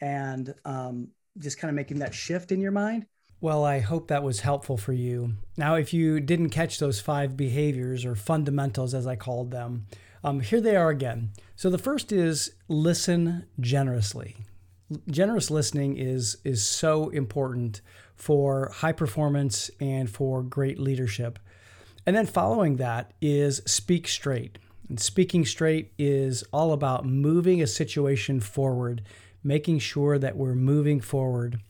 and 0.00 0.54
um, 0.64 1.08
just 1.38 1.58
kind 1.58 1.70
of 1.70 1.74
making 1.74 2.00
that 2.00 2.14
shift 2.14 2.52
in 2.52 2.60
your 2.60 2.72
mind. 2.72 3.06
Well, 3.40 3.64
I 3.64 3.80
hope 3.80 4.08
that 4.08 4.22
was 4.22 4.40
helpful 4.40 4.76
for 4.76 4.92
you. 4.92 5.34
Now, 5.56 5.74
if 5.74 5.92
you 5.92 6.18
didn't 6.18 6.48
catch 6.50 6.78
those 6.78 7.00
five 7.00 7.36
behaviors 7.36 8.04
or 8.04 8.14
fundamentals, 8.14 8.94
as 8.94 9.06
I 9.06 9.16
called 9.16 9.50
them, 9.50 9.86
um, 10.22 10.40
here 10.40 10.62
they 10.62 10.76
are 10.76 10.88
again. 10.88 11.32
So 11.54 11.68
the 11.68 11.76
first 11.76 12.10
is 12.10 12.54
listen 12.68 13.44
generously. 13.60 14.36
Generous 15.10 15.50
listening 15.50 15.98
is 15.98 16.38
is 16.44 16.64
so 16.64 17.10
important 17.10 17.80
for 18.16 18.70
high 18.76 18.92
performance 18.92 19.70
and 19.80 20.08
for 20.08 20.42
great 20.42 20.78
leadership. 20.78 21.38
And 22.06 22.14
then 22.14 22.26
following 22.26 22.76
that 22.76 23.12
is 23.20 23.62
speak 23.66 24.08
straight. 24.08 24.58
And 24.88 25.00
speaking 25.00 25.44
straight 25.44 25.92
is 25.98 26.44
all 26.52 26.72
about 26.72 27.06
moving 27.06 27.62
a 27.62 27.66
situation 27.66 28.40
forward, 28.40 29.02
making 29.42 29.78
sure 29.78 30.18
that 30.18 30.36
we're 30.36 30.54
moving 30.54 31.00
forward 31.00 31.60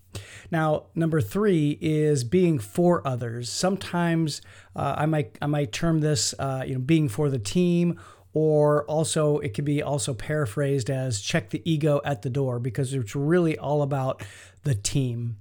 Now, 0.51 0.85
number 0.95 1.21
three 1.21 1.79
is 1.81 2.25
being 2.25 2.59
for 2.59 3.07
others. 3.07 3.51
Sometimes 3.51 4.43
uh, 4.77 4.95
I 4.99 5.07
might 5.07 5.37
I 5.41 5.47
might 5.47 5.73
term 5.73 6.01
this 6.01 6.35
uh, 6.39 6.65
you 6.67 6.75
know 6.75 6.81
being 6.81 7.09
for 7.09 7.29
the 7.29 7.39
team 7.39 8.01
or 8.33 8.85
also 8.87 9.39
it 9.39 9.55
could 9.55 9.65
be 9.65 9.83
also 9.83 10.13
paraphrased 10.13 10.91
as 10.91 11.21
check 11.21 11.51
the 11.51 11.63
ego 11.71 12.01
at 12.05 12.23
the 12.23 12.31
door 12.31 12.59
because 12.59 12.93
it's 12.93 13.15
really 13.15 13.57
all 13.57 13.83
about 13.83 14.23
the 14.65 14.75
team. 14.75 15.37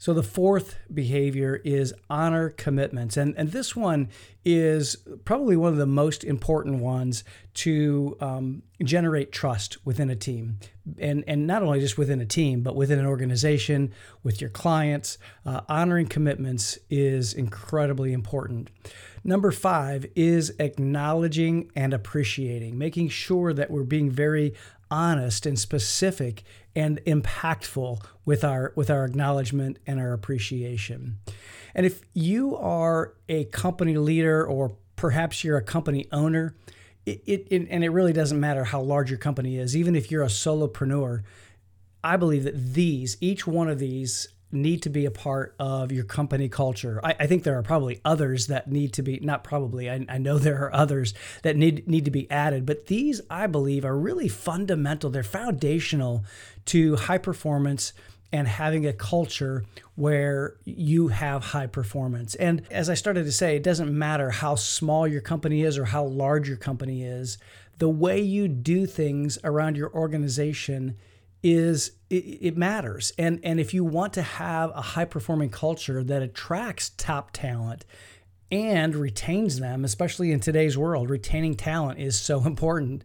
So 0.00 0.14
the 0.14 0.22
fourth 0.22 0.78
behavior 0.92 1.60
is 1.62 1.92
honor 2.08 2.48
commitments. 2.48 3.18
And, 3.18 3.34
and 3.36 3.52
this 3.52 3.76
one 3.76 4.08
is 4.46 4.96
probably 5.26 5.58
one 5.58 5.74
of 5.74 5.78
the 5.78 5.84
most 5.84 6.24
important 6.24 6.80
ones 6.80 7.22
to 7.52 8.16
um, 8.18 8.62
generate 8.82 9.30
trust 9.30 9.76
within 9.84 10.08
a 10.08 10.16
team. 10.16 10.58
And, 10.98 11.22
and 11.26 11.46
not 11.46 11.62
only 11.62 11.80
just 11.80 11.98
within 11.98 12.18
a 12.18 12.24
team, 12.24 12.62
but 12.62 12.74
within 12.74 12.98
an 12.98 13.04
organization, 13.04 13.92
with 14.22 14.40
your 14.40 14.48
clients. 14.48 15.18
Uh, 15.44 15.60
honoring 15.68 16.06
commitments 16.06 16.78
is 16.88 17.34
incredibly 17.34 18.14
important. 18.14 18.70
Number 19.22 19.50
five 19.50 20.06
is 20.16 20.50
acknowledging 20.58 21.70
and 21.76 21.92
appreciating, 21.92 22.78
making 22.78 23.10
sure 23.10 23.52
that 23.52 23.70
we're 23.70 23.84
being 23.84 24.10
very 24.10 24.54
honest 24.90 25.46
and 25.46 25.58
specific 25.58 26.42
and 26.74 27.00
impactful 27.06 28.02
with 28.24 28.44
our 28.44 28.72
with 28.76 28.90
our 28.90 29.04
acknowledgement 29.04 29.78
and 29.86 29.98
our 30.00 30.12
appreciation. 30.12 31.18
And 31.74 31.86
if 31.86 32.02
you 32.12 32.56
are 32.56 33.14
a 33.28 33.44
company 33.44 33.96
leader 33.96 34.44
or 34.44 34.76
perhaps 34.96 35.44
you're 35.44 35.56
a 35.56 35.62
company 35.62 36.06
owner, 36.12 36.54
it, 37.06 37.22
it, 37.26 37.68
and 37.70 37.82
it 37.84 37.90
really 37.90 38.12
doesn't 38.12 38.38
matter 38.38 38.64
how 38.64 38.80
large 38.80 39.10
your 39.10 39.18
company 39.18 39.56
is, 39.56 39.76
even 39.76 39.96
if 39.96 40.10
you're 40.10 40.22
a 40.22 40.26
solopreneur, 40.26 41.22
I 42.02 42.16
believe 42.16 42.44
that 42.44 42.74
these, 42.74 43.16
each 43.20 43.46
one 43.46 43.68
of 43.68 43.78
these 43.78 44.28
need 44.52 44.82
to 44.82 44.90
be 44.90 45.06
a 45.06 45.10
part 45.10 45.54
of 45.58 45.92
your 45.92 46.04
company 46.04 46.48
culture. 46.48 47.00
I, 47.04 47.14
I, 47.20 47.26
think 47.26 47.44
there 47.44 47.56
are 47.56 47.62
probably 47.62 48.00
others 48.04 48.48
that 48.48 48.70
need 48.70 48.92
to 48.94 49.02
be 49.02 49.20
not 49.20 49.44
probably. 49.44 49.88
I, 49.88 50.04
I, 50.08 50.18
know 50.18 50.38
there 50.40 50.64
are 50.64 50.74
others 50.74 51.14
that 51.42 51.56
need 51.56 51.86
need 51.86 52.04
to 52.04 52.10
be 52.10 52.30
added, 52.30 52.66
but 52.66 52.86
these 52.86 53.20
I 53.30 53.46
believe 53.46 53.84
are 53.84 53.96
really 53.96 54.28
fundamental. 54.28 55.10
They're 55.10 55.22
foundational 55.22 56.24
to 56.66 56.96
high 56.96 57.18
performance 57.18 57.92
and 58.32 58.46
having 58.46 58.86
a 58.86 58.92
culture 58.92 59.64
where 59.96 60.56
you 60.64 61.08
have 61.08 61.42
high 61.42 61.66
performance. 61.66 62.34
And 62.36 62.62
as 62.70 62.88
I 62.88 62.94
started 62.94 63.24
to 63.24 63.32
say, 63.32 63.56
it 63.56 63.62
doesn't 63.62 63.96
matter 63.96 64.30
how 64.30 64.54
small 64.54 65.06
your 65.06 65.20
company 65.20 65.62
is 65.62 65.76
or 65.76 65.86
how 65.86 66.04
large 66.04 66.48
your 66.48 66.56
company 66.56 67.02
is. 67.02 67.38
The 67.78 67.88
way 67.88 68.20
you 68.20 68.46
do 68.46 68.86
things 68.86 69.38
around 69.42 69.76
your 69.76 69.92
organization 69.92 70.96
is 71.42 71.92
it, 72.08 72.14
it, 72.14 72.56
matters. 72.56 73.12
And 73.18 73.40
and 73.42 73.60
if 73.60 73.72
you 73.72 73.84
want 73.84 74.12
to 74.14 74.22
have 74.22 74.70
a 74.74 74.82
high 74.82 75.04
performing 75.04 75.50
culture 75.50 76.02
that 76.04 76.22
attracts 76.22 76.90
top 76.90 77.30
talent 77.32 77.84
and 78.50 78.94
retains 78.94 79.60
them, 79.60 79.84
especially 79.84 80.32
in 80.32 80.40
today's 80.40 80.76
world, 80.76 81.08
retaining 81.08 81.54
talent 81.54 81.98
is 81.98 82.18
so 82.18 82.42
important. 82.44 83.04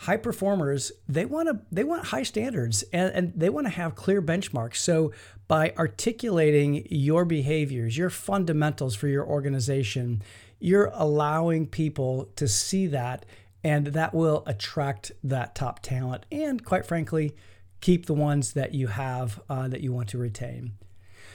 High 0.00 0.16
performers, 0.16 0.90
they 1.08 1.24
want 1.24 1.48
to 1.48 1.60
they 1.70 1.84
want 1.84 2.06
high 2.06 2.24
standards 2.24 2.82
and, 2.92 3.14
and 3.14 3.32
they 3.36 3.48
want 3.48 3.66
to 3.68 3.72
have 3.72 3.94
clear 3.94 4.20
benchmarks. 4.20 4.76
So 4.76 5.12
by 5.46 5.72
articulating 5.78 6.86
your 6.90 7.24
behaviors, 7.24 7.96
your 7.96 8.10
fundamentals 8.10 8.96
for 8.96 9.06
your 9.06 9.24
organization, 9.24 10.22
you're 10.58 10.90
allowing 10.94 11.66
people 11.66 12.30
to 12.36 12.48
see 12.48 12.88
that 12.88 13.24
and 13.62 13.88
that 13.88 14.12
will 14.12 14.42
attract 14.46 15.12
that 15.22 15.54
top 15.54 15.80
talent 15.80 16.26
and 16.32 16.64
quite 16.64 16.84
frankly 16.84 17.34
keep 17.82 18.06
the 18.06 18.14
ones 18.14 18.54
that 18.54 18.72
you 18.72 18.86
have 18.86 19.42
uh, 19.50 19.68
that 19.68 19.82
you 19.82 19.92
want 19.92 20.08
to 20.08 20.18
retain. 20.18 20.72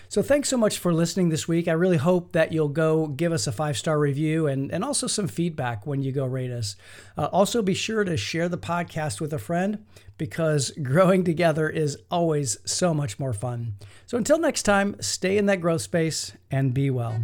So 0.09 0.21
thanks 0.21 0.47
so 0.47 0.55
much 0.55 0.79
for 0.79 0.93
listening 0.93 1.29
this 1.29 1.49
week. 1.49 1.67
I 1.67 1.73
really 1.73 1.97
hope 1.97 2.31
that 2.31 2.53
you'll 2.53 2.69
go 2.69 3.07
give 3.07 3.33
us 3.33 3.45
a 3.45 3.51
five 3.51 3.77
star 3.77 3.99
review 3.99 4.47
and, 4.47 4.71
and 4.71 4.83
also 4.83 5.05
some 5.05 5.27
feedback 5.27 5.85
when 5.85 6.01
you 6.01 6.13
go 6.13 6.25
rate 6.25 6.49
us. 6.49 6.77
Uh, 7.17 7.25
also, 7.25 7.61
be 7.61 7.73
sure 7.73 8.05
to 8.05 8.15
share 8.15 8.47
the 8.47 8.57
podcast 8.57 9.19
with 9.19 9.33
a 9.33 9.39
friend 9.39 9.85
because 10.17 10.71
growing 10.81 11.25
together 11.25 11.69
is 11.69 11.97
always 12.09 12.57
so 12.63 12.93
much 12.93 13.19
more 13.19 13.33
fun. 13.33 13.73
So 14.05 14.17
until 14.17 14.39
next 14.39 14.63
time, 14.63 14.95
stay 15.01 15.37
in 15.37 15.45
that 15.47 15.59
growth 15.59 15.81
space 15.81 16.31
and 16.49 16.73
be 16.73 16.89
well. 16.89 17.19